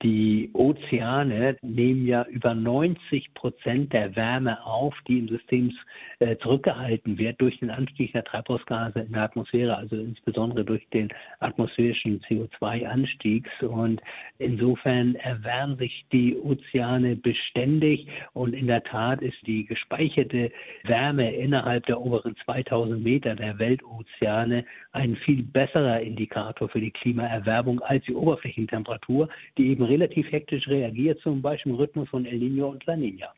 Die 0.03 0.51
Ozeane 0.53 1.57
nehmen 1.61 2.07
ja 2.07 2.25
über 2.27 2.55
90 2.55 3.35
Prozent 3.35 3.93
der 3.93 4.15
Wärme 4.15 4.65
auf, 4.65 4.95
die 5.09 5.19
im 5.19 5.29
System 5.29 5.77
äh, 6.21 6.37
zurückgehalten 6.37 7.19
wird 7.19 7.41
durch 7.41 7.59
den 7.59 7.71
Anstieg 7.71 8.13
der 8.13 8.23
Treibhausgase 8.23 9.01
in 9.01 9.13
der 9.13 9.23
Atmosphäre, 9.23 9.77
also 9.77 9.97
insbesondere 9.97 10.65
durch 10.65 10.89
den 10.91 11.09
atmosphärischen 11.41 12.21
CO2-Anstiegs. 12.21 13.51
Und 13.63 14.01
insofern 14.39 15.17
erwärmen 15.17 15.77
sich 15.79 16.07
die 16.13 16.37
Ozeane 16.37 17.17
beständig 17.17 18.07
und 18.35 18.55
in 18.55 18.69
der 18.69 18.85
Tat 18.85 19.21
ist 19.21 19.45
die 19.49 19.65
gespeicherte 19.65 20.53
Wärme 20.85 21.35
innerhalb 21.35 21.87
der 21.87 22.01
oberen 22.01 22.37
2000 22.45 23.03
Meter 23.03 23.35
der 23.35 23.59
Weltozeane 23.59 24.65
ein 24.93 25.17
viel 25.17 25.43
besserer 25.43 26.01
Indikator 26.01 26.69
für 26.69 26.81
die 26.81 26.93
Klimaerwärmung 26.93 27.81
als 27.81 28.05
die 28.05 28.15
Oberflächentemperatur, 28.15 29.29
die 29.57 29.71
eben 29.71 29.88
relativ 29.89 30.31
hektisch 30.31 30.69
reagiert, 30.69 31.21
zum 31.21 31.43
Beispiel 31.43 31.73
im 31.73 31.79
Rhythmus 31.79 32.09
von 32.09 32.25
El 32.25 32.39
Nino 32.39 32.69
und 32.69 32.85
La 32.87 32.97
Nina. 32.97 33.33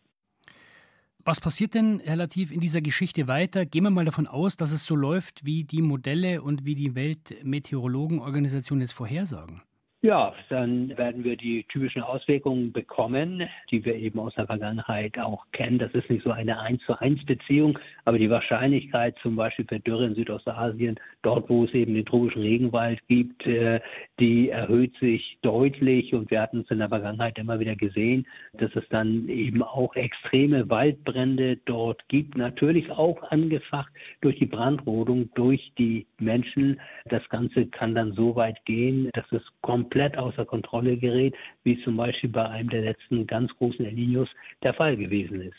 Was 1.24 1.40
passiert 1.40 1.74
denn 1.74 2.00
relativ 2.06 2.50
in 2.50 2.60
dieser 2.60 2.80
Geschichte 2.80 3.28
weiter? 3.28 3.66
Gehen 3.66 3.84
wir 3.84 3.90
mal 3.90 4.06
davon 4.06 4.26
aus, 4.26 4.56
dass 4.56 4.72
es 4.72 4.86
so 4.86 4.96
läuft, 4.96 5.44
wie 5.44 5.64
die 5.64 5.82
Modelle 5.82 6.40
und 6.40 6.64
wie 6.64 6.74
die 6.74 6.94
Weltmeteorologenorganisation 6.94 8.80
jetzt 8.80 8.92
vorhersagen. 8.92 9.62
Ja, 10.02 10.32
dann 10.48 10.96
werden 10.96 11.24
wir 11.24 11.36
die 11.36 11.64
typischen 11.64 12.00
Auswirkungen 12.00 12.72
bekommen, 12.72 13.46
die 13.70 13.84
wir 13.84 13.96
eben 13.96 14.18
aus 14.18 14.34
der 14.34 14.46
Vergangenheit 14.46 15.18
auch 15.18 15.44
kennen. 15.52 15.78
Das 15.78 15.92
ist 15.92 16.08
nicht 16.08 16.24
so 16.24 16.30
eine 16.30 16.58
eins 16.58 16.80
zu 16.86 16.98
eins 16.98 17.22
Beziehung, 17.26 17.78
aber 18.06 18.18
die 18.18 18.30
Wahrscheinlichkeit 18.30 19.14
zum 19.20 19.36
Beispiel 19.36 19.66
für 19.68 19.78
Dürre 19.78 20.06
in 20.06 20.14
Südostasien, 20.14 20.98
dort 21.20 21.50
wo 21.50 21.64
es 21.64 21.74
eben 21.74 21.92
den 21.92 22.06
tropischen 22.06 22.40
Regenwald 22.40 22.98
gibt, 23.08 23.46
äh, 23.46 23.80
die 24.20 24.50
erhöht 24.50 24.94
sich 24.98 25.38
deutlich 25.42 26.14
und 26.14 26.30
wir 26.30 26.42
hatten 26.42 26.60
es 26.60 26.70
in 26.70 26.78
der 26.78 26.90
Vergangenheit 26.90 27.38
immer 27.38 27.58
wieder 27.58 27.74
gesehen, 27.74 28.26
dass 28.52 28.70
es 28.76 28.84
dann 28.90 29.28
eben 29.28 29.62
auch 29.62 29.96
extreme 29.96 30.68
Waldbrände 30.68 31.56
dort 31.64 32.06
gibt. 32.08 32.36
Natürlich 32.36 32.90
auch 32.90 33.22
angefacht 33.30 33.90
durch 34.20 34.38
die 34.38 34.46
Brandrodung, 34.46 35.30
durch 35.34 35.72
die 35.78 36.06
Menschen. 36.18 36.78
Das 37.06 37.26
Ganze 37.30 37.66
kann 37.66 37.94
dann 37.94 38.12
so 38.12 38.36
weit 38.36 38.62
gehen, 38.66 39.08
dass 39.14 39.30
es 39.32 39.42
komplett 39.62 40.18
außer 40.18 40.44
Kontrolle 40.44 40.98
gerät, 40.98 41.34
wie 41.64 41.82
zum 41.82 41.96
Beispiel 41.96 42.30
bei 42.30 42.46
einem 42.46 42.68
der 42.68 42.82
letzten 42.82 43.26
ganz 43.26 43.50
großen 43.56 43.84
El 43.84 43.94
Niños 43.94 44.28
der 44.62 44.74
Fall 44.74 44.96
gewesen 44.96 45.40
ist. 45.40 45.58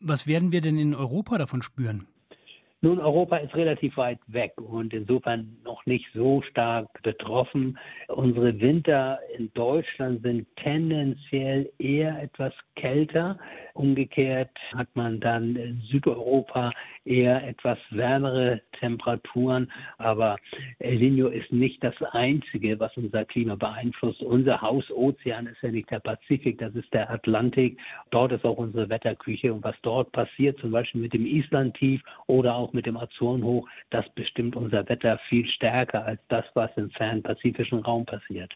Was 0.00 0.26
werden 0.26 0.52
wir 0.52 0.60
denn 0.60 0.78
in 0.78 0.94
Europa 0.94 1.38
davon 1.38 1.62
spüren? 1.62 2.06
Nun, 2.84 2.98
Europa 2.98 3.36
ist 3.36 3.54
relativ 3.54 3.96
weit 3.96 4.18
weg 4.26 4.54
und 4.60 4.92
insofern 4.92 5.56
noch 5.64 5.86
nicht 5.86 6.04
so 6.14 6.42
stark 6.42 6.88
betroffen. 7.04 7.78
Unsere 8.08 8.58
Winter 8.58 9.20
in 9.38 9.52
Deutschland 9.54 10.22
sind 10.22 10.48
tendenziell 10.56 11.70
eher 11.78 12.20
etwas 12.20 12.52
kälter. 12.74 13.38
Umgekehrt 13.74 14.50
hat 14.74 14.88
man 14.94 15.20
dann 15.20 15.54
in 15.54 15.80
Südeuropa 15.82 16.72
eher 17.04 17.46
etwas 17.46 17.78
wärmere 17.90 18.60
Temperaturen. 18.80 19.70
Aber 19.98 20.36
El 20.80 20.96
Nino 20.96 21.28
ist 21.28 21.52
nicht 21.52 21.84
das 21.84 21.94
Einzige, 22.10 22.80
was 22.80 22.96
unser 22.96 23.24
Klima 23.24 23.54
beeinflusst. 23.54 24.22
Unser 24.22 24.60
Hausozean 24.60 25.46
ist 25.46 25.62
ja 25.62 25.70
nicht 25.70 25.88
der 25.90 26.00
Pazifik, 26.00 26.58
das 26.58 26.74
ist 26.74 26.92
der 26.92 27.08
Atlantik. 27.10 27.78
Dort 28.10 28.32
ist 28.32 28.44
auch 28.44 28.58
unsere 28.58 28.88
Wetterküche. 28.88 29.54
Und 29.54 29.62
was 29.62 29.76
dort 29.82 30.10
passiert, 30.10 30.58
zum 30.58 30.72
Beispiel 30.72 31.00
mit 31.00 31.12
dem 31.12 31.26
Islandtief 31.26 32.02
oder 32.26 32.56
auch 32.56 32.71
mit 32.74 32.86
dem 32.86 32.96
Azorenhoch, 32.96 33.68
das 33.90 34.04
bestimmt 34.14 34.56
unser 34.56 34.88
Wetter 34.88 35.18
viel 35.28 35.46
stärker 35.46 36.04
als 36.04 36.20
das, 36.28 36.44
was 36.54 36.70
im 36.76 36.90
fernen 36.90 37.22
pazifischen 37.22 37.80
Raum 37.80 38.04
passiert. 38.04 38.52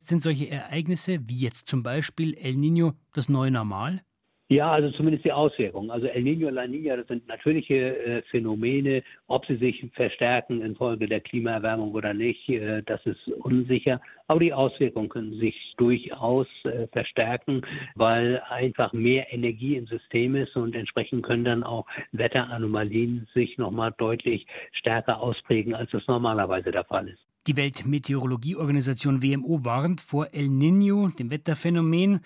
Sind 0.00 0.22
solche 0.22 0.50
Ereignisse 0.50 1.18
wie 1.28 1.40
jetzt 1.40 1.68
zum 1.68 1.82
Beispiel 1.82 2.34
El 2.34 2.54
Nino 2.54 2.94
das 3.14 3.28
neue 3.28 3.50
Normal? 3.50 4.02
Ja, 4.50 4.72
also 4.72 4.90
zumindest 4.92 5.26
die 5.26 5.32
Auswirkungen. 5.32 5.90
Also 5.90 6.06
El 6.06 6.22
Niño, 6.22 6.48
La 6.48 6.62
Niña, 6.62 6.96
das 6.96 7.06
sind 7.06 7.28
natürliche 7.28 7.98
äh, 7.98 8.22
Phänomene. 8.30 9.02
Ob 9.26 9.44
sie 9.44 9.56
sich 9.56 9.84
verstärken 9.92 10.62
infolge 10.62 11.06
der 11.06 11.20
Klimaerwärmung 11.20 11.92
oder 11.92 12.14
nicht, 12.14 12.48
äh, 12.48 12.82
das 12.82 13.04
ist 13.04 13.28
unsicher. 13.28 14.00
Aber 14.26 14.40
die 14.40 14.54
Auswirkungen 14.54 15.10
können 15.10 15.38
sich 15.38 15.74
durchaus 15.76 16.46
äh, 16.64 16.86
verstärken, 16.92 17.60
weil 17.94 18.40
einfach 18.48 18.94
mehr 18.94 19.30
Energie 19.34 19.76
im 19.76 19.86
System 19.86 20.34
ist 20.34 20.56
und 20.56 20.74
entsprechend 20.74 21.24
können 21.24 21.44
dann 21.44 21.62
auch 21.62 21.84
Wetteranomalien 22.12 23.28
sich 23.34 23.58
nochmal 23.58 23.94
deutlich 23.98 24.46
stärker 24.72 25.20
ausprägen, 25.20 25.74
als 25.74 25.90
das 25.90 26.06
normalerweise 26.06 26.70
der 26.70 26.84
Fall 26.84 27.08
ist. 27.08 27.20
Die 27.46 27.56
Weltmeteorologieorganisation 27.56 29.22
WMO 29.22 29.64
warnt 29.64 30.00
vor 30.00 30.28
El 30.32 30.48
Niño, 30.48 31.14
dem 31.16 31.30
Wetterphänomen 31.30 32.20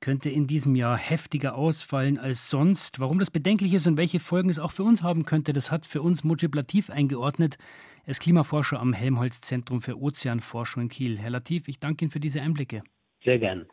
könnte 0.00 0.30
in 0.30 0.46
diesem 0.46 0.74
Jahr 0.76 0.96
heftiger 0.96 1.54
ausfallen 1.54 2.18
als 2.18 2.50
sonst. 2.50 3.00
Warum 3.00 3.18
das 3.18 3.30
bedenklich 3.30 3.74
ist 3.74 3.86
und 3.86 3.96
welche 3.96 4.20
Folgen 4.20 4.50
es 4.50 4.58
auch 4.58 4.72
für 4.72 4.82
uns 4.82 5.02
haben 5.02 5.24
könnte, 5.24 5.52
das 5.52 5.70
hat 5.70 5.86
für 5.86 6.02
uns 6.02 6.24
Mujib 6.24 6.54
Latif 6.54 6.90
eingeordnet. 6.90 7.58
Er 8.04 8.12
ist 8.12 8.20
Klimaforscher 8.20 8.78
am 8.78 8.92
Helmholtz 8.92 9.40
Zentrum 9.40 9.82
für 9.82 10.00
Ozeanforschung 10.00 10.84
in 10.84 10.88
Kiel. 10.88 11.18
Herr 11.18 11.30
Latif, 11.30 11.68
ich 11.68 11.80
danke 11.80 12.04
Ihnen 12.04 12.12
für 12.12 12.20
diese 12.20 12.40
Einblicke. 12.40 12.82
Sehr 13.24 13.38
gern. 13.38 13.66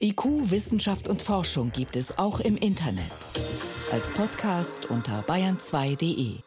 IQ, 0.00 0.50
Wissenschaft 0.50 1.08
und 1.08 1.22
Forschung 1.22 1.72
gibt 1.72 1.96
es 1.96 2.18
auch 2.18 2.40
im 2.40 2.56
Internet. 2.56 3.10
Als 3.92 4.12
Podcast 4.12 4.90
unter 4.90 5.22
bayern2.de. 5.22 6.45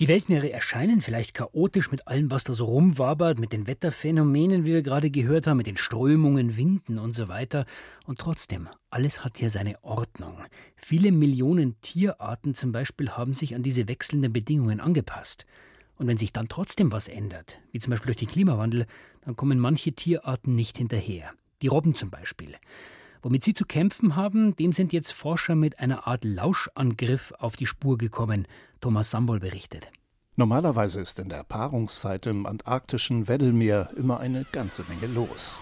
Die 0.00 0.08
Weltmeere 0.08 0.50
erscheinen 0.50 1.02
vielleicht 1.02 1.34
chaotisch 1.34 1.90
mit 1.90 2.08
allem, 2.08 2.30
was 2.30 2.42
da 2.42 2.54
so 2.54 2.64
rumwabert, 2.64 3.38
mit 3.38 3.52
den 3.52 3.66
Wetterphänomenen, 3.66 4.64
wie 4.64 4.72
wir 4.72 4.80
gerade 4.80 5.10
gehört 5.10 5.46
haben, 5.46 5.58
mit 5.58 5.66
den 5.66 5.76
Strömungen, 5.76 6.56
Winden 6.56 6.98
und 6.98 7.14
so 7.14 7.28
weiter. 7.28 7.66
Und 8.06 8.18
trotzdem, 8.18 8.66
alles 8.88 9.22
hat 9.22 9.36
hier 9.36 9.50
seine 9.50 9.76
Ordnung. 9.84 10.38
Viele 10.74 11.12
Millionen 11.12 11.78
Tierarten 11.82 12.54
zum 12.54 12.72
Beispiel 12.72 13.10
haben 13.10 13.34
sich 13.34 13.54
an 13.54 13.62
diese 13.62 13.88
wechselnden 13.88 14.32
Bedingungen 14.32 14.80
angepasst. 14.80 15.44
Und 15.98 16.06
wenn 16.06 16.16
sich 16.16 16.32
dann 16.32 16.48
trotzdem 16.48 16.92
was 16.92 17.06
ändert, 17.06 17.58
wie 17.70 17.78
zum 17.78 17.90
Beispiel 17.90 18.06
durch 18.06 18.16
den 18.16 18.30
Klimawandel, 18.30 18.86
dann 19.26 19.36
kommen 19.36 19.58
manche 19.58 19.92
Tierarten 19.92 20.54
nicht 20.54 20.78
hinterher. 20.78 21.30
Die 21.60 21.68
Robben 21.68 21.94
zum 21.94 22.08
Beispiel. 22.08 22.56
Womit 23.22 23.44
sie 23.44 23.54
zu 23.54 23.64
kämpfen 23.64 24.16
haben, 24.16 24.56
dem 24.56 24.72
sind 24.72 24.92
jetzt 24.92 25.12
Forscher 25.12 25.54
mit 25.54 25.80
einer 25.80 26.06
Art 26.06 26.24
Lauschangriff 26.24 27.32
auf 27.38 27.56
die 27.56 27.66
Spur 27.66 27.98
gekommen. 27.98 28.46
Thomas 28.80 29.10
Sambol 29.10 29.40
berichtet. 29.40 29.90
Normalerweise 30.36 31.00
ist 31.00 31.18
in 31.18 31.28
der 31.28 31.44
Paarungszeit 31.44 32.26
im 32.26 32.46
antarktischen 32.46 33.28
Weddellmeer 33.28 33.90
immer 33.96 34.20
eine 34.20 34.46
ganze 34.52 34.84
Menge 34.84 35.06
los. 35.06 35.60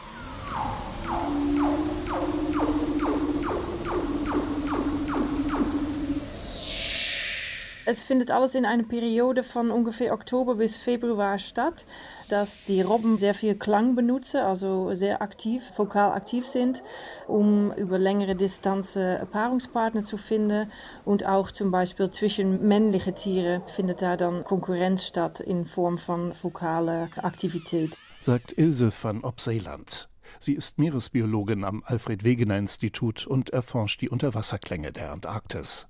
Es 7.89 8.03
findet 8.03 8.31
alles 8.31 8.55
in 8.55 8.67
einer 8.67 8.83
Periode 8.83 9.43
von 9.43 9.71
ungefähr 9.71 10.13
Oktober 10.13 10.57
bis 10.57 10.77
Februar 10.77 11.39
statt, 11.39 11.87
dass 12.29 12.63
die 12.65 12.83
Robben 12.83 13.17
sehr 13.17 13.33
viel 13.33 13.55
Klang 13.55 13.95
benutzen, 13.95 14.43
also 14.43 14.93
sehr 14.93 15.23
aktiv, 15.23 15.73
vokal 15.75 16.13
aktiv 16.13 16.47
sind, 16.47 16.83
um 17.29 17.73
über 17.73 17.99
längere 17.99 18.37
Distanzen 18.37 19.27
Paarungspartner 19.33 20.05
zu 20.05 20.19
finden. 20.19 20.71
Und 21.07 21.25
auch 21.25 21.51
zum 21.51 21.71
Beispiel 21.71 22.11
zwischen 22.11 22.69
männlichen 22.69 23.15
Tieren 23.15 23.63
findet 23.69 24.03
da 24.03 24.19
dann 24.19 24.45
Konkurrenz 24.45 25.07
statt 25.07 25.41
in 25.41 25.65
Form 25.65 25.97
von 25.97 26.35
vokaler 26.43 27.09
Aktivität. 27.17 27.97
Sagt 28.21 28.53
Ilse 28.59 28.93
van 29.01 29.25
Opseeland. 29.25 30.11
Sie 30.39 30.53
ist 30.53 30.79
Meeresbiologin 30.79 31.65
am 31.65 31.83
Alfred 31.87 32.23
Wegener 32.23 32.59
Institut 32.59 33.27
und 33.27 33.49
erforscht 33.49 34.03
die 34.03 34.11
Unterwasserklänge 34.11 34.93
der 34.93 35.11
Antarktis. 35.11 35.89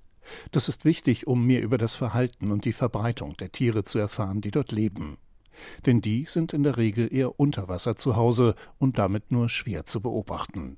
Das 0.51 0.69
ist 0.69 0.85
wichtig, 0.85 1.27
um 1.27 1.45
mehr 1.45 1.61
über 1.61 1.77
das 1.77 1.95
Verhalten 1.95 2.51
und 2.51 2.65
die 2.65 2.73
Verbreitung 2.73 3.35
der 3.37 3.51
Tiere 3.51 3.83
zu 3.83 3.99
erfahren, 3.99 4.41
die 4.41 4.51
dort 4.51 4.71
leben. 4.71 5.17
Denn 5.85 6.01
die 6.01 6.25
sind 6.25 6.53
in 6.53 6.63
der 6.63 6.77
Regel 6.77 7.13
eher 7.13 7.39
unter 7.39 7.67
Wasser 7.67 7.95
zu 7.95 8.15
Hause 8.15 8.55
und 8.77 8.97
damit 8.97 9.31
nur 9.31 9.49
schwer 9.49 9.85
zu 9.85 10.01
beobachten. 10.01 10.77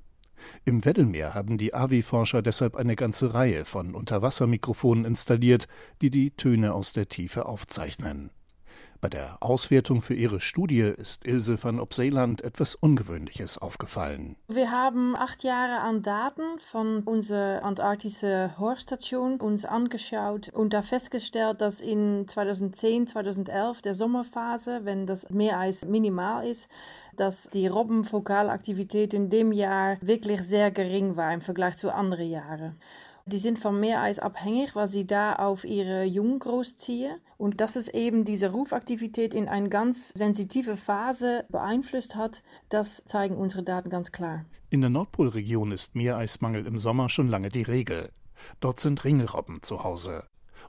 Im 0.64 0.84
Weddellmeer 0.84 1.34
haben 1.34 1.56
die 1.56 1.72
AVI-Forscher 1.72 2.42
deshalb 2.42 2.76
eine 2.76 2.96
ganze 2.96 3.32
Reihe 3.32 3.64
von 3.64 3.94
Unterwassermikrofonen 3.94 5.04
installiert, 5.04 5.68
die 6.00 6.10
die 6.10 6.32
Töne 6.32 6.74
aus 6.74 6.92
der 6.92 7.08
Tiefe 7.08 7.46
aufzeichnen. 7.46 8.30
Bei 9.02 9.08
der 9.08 9.36
Auswertung 9.40 10.00
für 10.00 10.14
ihre 10.14 10.40
Studie 10.40 10.82
ist 10.82 11.26
Ilse 11.26 11.60
van 11.60 11.80
Opseeland 11.80 12.40
etwas 12.42 12.76
Ungewöhnliches 12.76 13.58
aufgefallen. 13.58 14.36
Wir 14.46 14.70
haben 14.70 15.16
acht 15.16 15.42
Jahre 15.42 15.80
an 15.80 16.02
Daten 16.02 16.60
von 16.60 17.00
unserer 17.00 17.64
antarktischen 17.64 18.56
Horststation 18.60 19.40
uns 19.40 19.64
angeschaut 19.64 20.50
und 20.50 20.72
da 20.72 20.82
festgestellt, 20.82 21.60
dass 21.60 21.80
in 21.80 22.28
2010, 22.28 23.08
2011 23.08 23.82
der 23.82 23.94
Sommerphase, 23.94 24.84
wenn 24.84 25.04
das 25.04 25.28
Meereis 25.30 25.84
minimal 25.84 26.46
ist, 26.46 26.70
dass 27.16 27.50
die 27.50 27.66
Robbenvokalaktivität 27.66 29.14
in 29.14 29.30
dem 29.30 29.50
Jahr 29.50 29.96
wirklich 30.00 30.42
sehr 30.42 30.70
gering 30.70 31.16
war 31.16 31.34
im 31.34 31.40
Vergleich 31.40 31.76
zu 31.76 31.92
anderen 31.92 32.30
Jahren. 32.30 32.78
Die 33.26 33.38
sind 33.38 33.58
vom 33.58 33.78
Meereis 33.78 34.18
abhängig, 34.18 34.74
weil 34.74 34.88
sie 34.88 35.06
da 35.06 35.34
auf 35.34 35.64
ihre 35.64 36.04
Jungen 36.04 36.38
großziehen. 36.40 37.20
Und 37.38 37.60
dass 37.60 37.76
es 37.76 37.88
eben 37.88 38.24
diese 38.24 38.50
Rufaktivität 38.50 39.34
in 39.34 39.48
eine 39.48 39.68
ganz 39.68 40.10
sensitive 40.10 40.76
Phase 40.76 41.44
beeinflusst 41.48 42.16
hat, 42.16 42.42
das 42.68 43.02
zeigen 43.04 43.36
unsere 43.36 43.62
Daten 43.62 43.90
ganz 43.90 44.12
klar. 44.12 44.44
In 44.70 44.80
der 44.80 44.90
Nordpolregion 44.90 45.70
ist 45.70 45.94
Meereismangel 45.94 46.66
im 46.66 46.78
Sommer 46.78 47.08
schon 47.08 47.28
lange 47.28 47.48
die 47.48 47.62
Regel. 47.62 48.10
Dort 48.60 48.80
sind 48.80 49.04
Ringelrobben 49.04 49.62
zu 49.62 49.84
Hause. 49.84 50.24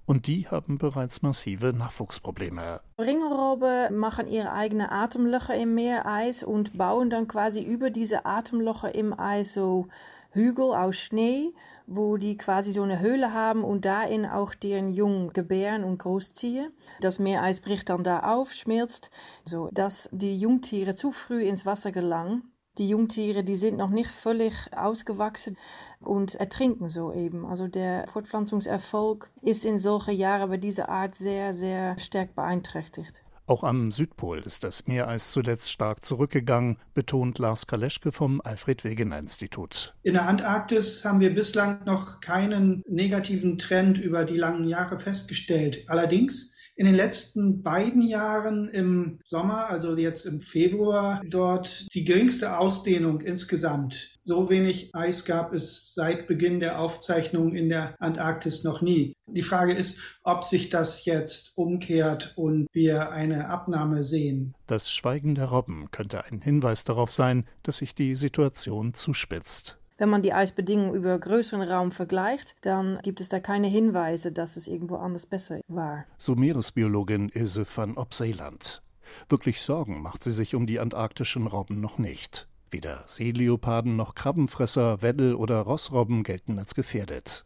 Und 0.05 0.27
die 0.27 0.47
haben 0.47 0.77
bereits 0.77 1.21
massive 1.21 1.71
Nachwuchsprobleme. 1.73 2.81
Ringelrobben 2.99 3.95
machen 3.97 4.27
ihre 4.27 4.51
eigenen 4.51 4.89
Atemlöcher 4.89 5.55
im 5.55 5.75
Meereis 5.75 6.43
und 6.43 6.77
bauen 6.77 7.09
dann 7.09 7.27
quasi 7.27 7.61
über 7.61 7.89
diese 7.89 8.25
Atemlöcher 8.25 8.93
im 8.93 9.17
Eis 9.17 9.53
so 9.53 9.87
Hügel 10.31 10.73
aus 10.73 10.97
Schnee 10.97 11.53
wo 11.87 12.17
die 12.17 12.37
quasi 12.37 12.71
so 12.71 12.81
eine 12.81 12.99
Höhle 12.99 13.33
haben 13.33 13.63
und 13.63 13.85
darin 13.85 14.25
auch 14.25 14.53
deren 14.53 14.91
Jungen 14.91 15.33
gebären 15.33 15.83
und 15.83 15.99
großziehen. 15.99 16.71
Das 17.01 17.19
Meereis 17.19 17.59
bricht 17.59 17.89
dann 17.89 18.03
da 18.03 18.19
auf, 18.21 18.53
schmilzt, 18.53 19.11
so 19.45 19.69
dass 19.71 20.09
die 20.11 20.37
Jungtiere 20.37 20.95
zu 20.95 21.11
früh 21.11 21.43
ins 21.43 21.65
Wasser 21.65 21.91
gelangen. 21.91 22.43
Die 22.79 22.89
Jungtiere, 22.89 23.43
die 23.43 23.55
sind 23.55 23.77
noch 23.77 23.91
nicht 23.91 24.09
völlig 24.09 24.55
ausgewachsen 24.75 25.57
und 25.99 26.33
ertrinken 26.35 26.89
so 26.89 27.13
eben. 27.13 27.45
Also 27.45 27.67
der 27.67 28.07
Fortpflanzungserfolg 28.07 29.29
ist 29.41 29.63
in 29.63 29.77
solchen 29.77 30.15
Jahren 30.15 30.49
bei 30.49 30.57
dieser 30.57 30.89
Art 30.89 31.13
sehr, 31.13 31.53
sehr 31.53 31.99
stark 31.99 32.33
beeinträchtigt. 32.33 33.22
Auch 33.45 33.65
am 33.65 33.91
Südpol 33.91 34.39
ist 34.39 34.63
das 34.63 34.87
Meereis 34.87 35.33
zuletzt 35.33 35.69
stark 35.69 36.05
zurückgegangen, 36.05 36.77
betont 36.93 37.39
Lars 37.39 37.67
Kaleschke 37.67 38.13
vom 38.13 38.39
Alfred 38.41 38.85
Wegener 38.85 39.19
Institut. 39.19 39.93
In 40.03 40.13
der 40.13 40.27
Antarktis 40.27 41.03
haben 41.03 41.19
wir 41.19 41.33
bislang 41.33 41.83
noch 41.83 42.21
keinen 42.21 42.83
negativen 42.87 43.57
Trend 43.57 43.97
über 43.97 44.23
die 44.23 44.37
langen 44.37 44.63
Jahre 44.63 44.97
festgestellt. 44.97 45.83
Allerdings 45.87 46.52
in 46.75 46.85
den 46.85 46.95
letzten 46.95 47.61
beiden 47.61 48.01
Jahren 48.01 48.67
im 48.69 49.19
Sommer, 49.23 49.69
also 49.69 49.95
jetzt 49.95 50.25
im 50.25 50.41
Februar, 50.41 51.21
dort 51.25 51.87
die 51.93 52.03
geringste 52.03 52.57
Ausdehnung 52.57 53.21
insgesamt. 53.21 54.15
So 54.19 54.49
wenig 54.49 54.89
Eis 54.93 55.25
gab 55.25 55.53
es 55.53 55.93
seit 55.93 56.27
Beginn 56.27 56.59
der 56.59 56.79
Aufzeichnung 56.79 57.53
in 57.55 57.69
der 57.69 57.95
Antarktis 57.99 58.63
noch 58.63 58.81
nie. 58.81 59.13
Die 59.27 59.41
Frage 59.41 59.73
ist, 59.73 60.19
ob 60.23 60.43
sich 60.43 60.69
das 60.69 61.05
jetzt 61.05 61.57
umkehrt 61.57 62.33
und 62.35 62.67
wir 62.73 63.11
eine 63.11 63.49
Abnahme 63.49 64.03
sehen. 64.03 64.53
Das 64.67 64.89
Schweigen 64.89 65.35
der 65.35 65.45
Robben 65.45 65.91
könnte 65.91 66.25
ein 66.25 66.41
Hinweis 66.41 66.83
darauf 66.83 67.11
sein, 67.11 67.45
dass 67.63 67.77
sich 67.77 67.95
die 67.95 68.15
Situation 68.15 68.93
zuspitzt. 68.93 69.77
Wenn 69.97 70.09
man 70.09 70.21
die 70.23 70.33
Eisbedingungen 70.33 70.95
über 70.95 71.17
größeren 71.19 71.61
Raum 71.61 71.91
vergleicht, 71.91 72.55
dann 72.61 72.99
gibt 73.03 73.21
es 73.21 73.29
da 73.29 73.39
keine 73.39 73.67
Hinweise, 73.67 74.31
dass 74.31 74.57
es 74.57 74.67
irgendwo 74.67 74.95
anders 74.95 75.25
besser 75.25 75.59
war. 75.67 76.05
So 76.17 76.35
Meeresbiologin 76.35 77.29
Ilse 77.29 77.65
van 77.75 77.97
Opseeland. 77.97 78.81
Wirklich 79.29 79.61
Sorgen 79.61 80.01
macht 80.01 80.23
sie 80.23 80.31
sich 80.31 80.55
um 80.55 80.65
die 80.65 80.79
antarktischen 80.79 81.45
Robben 81.45 81.79
noch 81.79 81.99
nicht. 81.99 82.47
Weder 82.71 83.03
Seeleoparden 83.05 83.95
noch 83.95 84.15
Krabbenfresser, 84.15 85.03
Weddel 85.03 85.35
oder 85.35 85.59
Rossrobben 85.61 86.23
gelten 86.23 86.57
als 86.57 86.73
gefährdet. 86.73 87.45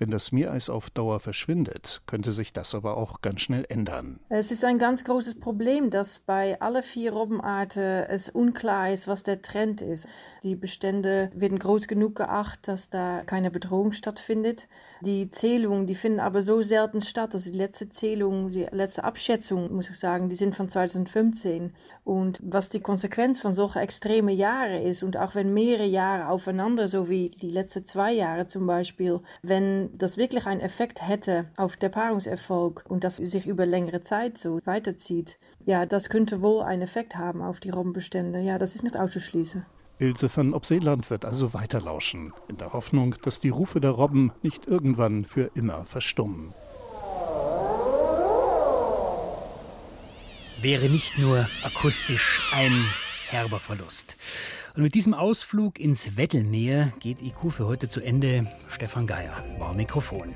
Wenn 0.00 0.12
das 0.12 0.30
Meereis 0.30 0.70
auf 0.70 0.90
Dauer 0.90 1.18
verschwindet, 1.18 2.02
könnte 2.06 2.30
sich 2.30 2.52
das 2.52 2.72
aber 2.72 2.96
auch 2.96 3.20
ganz 3.20 3.40
schnell 3.40 3.66
ändern. 3.68 4.20
Es 4.28 4.52
ist 4.52 4.64
ein 4.64 4.78
ganz 4.78 5.02
großes 5.02 5.40
Problem, 5.40 5.90
dass 5.90 6.20
bei 6.20 6.60
alle 6.60 6.84
vier 6.84 7.12
Robbenarten 7.12 8.04
es 8.08 8.28
unklar 8.28 8.92
ist, 8.92 9.08
was 9.08 9.24
der 9.24 9.42
Trend 9.42 9.82
ist. 9.82 10.06
Die 10.44 10.54
Bestände 10.54 11.32
werden 11.34 11.58
groß 11.58 11.88
genug 11.88 12.14
geachtet, 12.14 12.68
dass 12.68 12.90
da 12.90 13.24
keine 13.24 13.50
Bedrohung 13.50 13.90
stattfindet. 13.90 14.68
Die 15.00 15.32
Zählungen, 15.32 15.88
die 15.88 15.96
finden 15.96 16.20
aber 16.20 16.42
so 16.42 16.62
selten 16.62 17.00
statt. 17.00 17.34
Also 17.34 17.50
die 17.50 17.58
letzte 17.58 17.88
Zählung, 17.88 18.52
die 18.52 18.68
letzte 18.70 19.02
Abschätzung, 19.02 19.74
muss 19.74 19.90
ich 19.90 19.98
sagen, 19.98 20.28
die 20.28 20.36
sind 20.36 20.54
von 20.54 20.68
2015. 20.68 21.72
Und 22.04 22.40
was 22.44 22.68
die 22.68 22.80
Konsequenz 22.80 23.40
von 23.40 23.50
solchen 23.50 23.80
extremen 23.80 24.36
Jahren 24.36 24.82
ist 24.82 25.02
und 25.02 25.16
auch 25.16 25.34
wenn 25.34 25.52
mehrere 25.52 25.86
Jahre 25.86 26.28
aufeinander, 26.28 26.86
so 26.86 27.08
wie 27.08 27.30
die 27.30 27.50
letzten 27.50 27.84
zwei 27.84 28.12
Jahre 28.12 28.46
zum 28.46 28.64
Beispiel, 28.66 29.20
wenn 29.42 29.87
das 29.96 30.16
wirklich 30.16 30.46
einen 30.46 30.60
Effekt 30.60 31.06
hätte 31.06 31.46
auf 31.56 31.76
den 31.76 31.90
Paarungserfolg 31.90 32.84
und 32.88 33.04
das 33.04 33.16
sich 33.16 33.46
über 33.46 33.66
längere 33.66 34.02
Zeit 34.02 34.38
so 34.38 34.60
weiterzieht, 34.64 35.38
ja, 35.64 35.86
das 35.86 36.08
könnte 36.08 36.42
wohl 36.42 36.62
einen 36.62 36.82
Effekt 36.82 37.16
haben 37.16 37.42
auf 37.42 37.60
die 37.60 37.70
Robbenbestände. 37.70 38.40
Ja, 38.40 38.58
das 38.58 38.74
ist 38.74 38.82
nicht 38.82 38.96
auszuschließen. 38.96 39.66
Ilse 39.98 40.30
van 40.34 40.54
Opseeland 40.54 41.10
wird 41.10 41.24
also 41.24 41.54
weiterlauschen, 41.54 42.32
in 42.48 42.56
der 42.56 42.72
Hoffnung, 42.72 43.16
dass 43.22 43.40
die 43.40 43.48
Rufe 43.48 43.80
der 43.80 43.90
Robben 43.90 44.32
nicht 44.42 44.66
irgendwann 44.66 45.24
für 45.24 45.50
immer 45.54 45.84
verstummen. 45.84 46.54
Wäre 50.60 50.88
nicht 50.88 51.18
nur 51.18 51.48
akustisch 51.62 52.40
ein 52.54 52.72
herber 53.30 53.60
Verlust. 53.60 54.16
Und 54.74 54.82
mit 54.82 54.94
diesem 54.94 55.14
Ausflug 55.14 55.78
ins 55.78 56.16
Wettelmeer 56.16 56.92
geht 57.00 57.22
IQ 57.22 57.52
für 57.52 57.66
heute 57.66 57.88
zu 57.88 58.00
Ende. 58.00 58.46
Stefan 58.68 59.06
Geier 59.06 59.44
war 59.58 59.74
Mikrofon. 59.74 60.34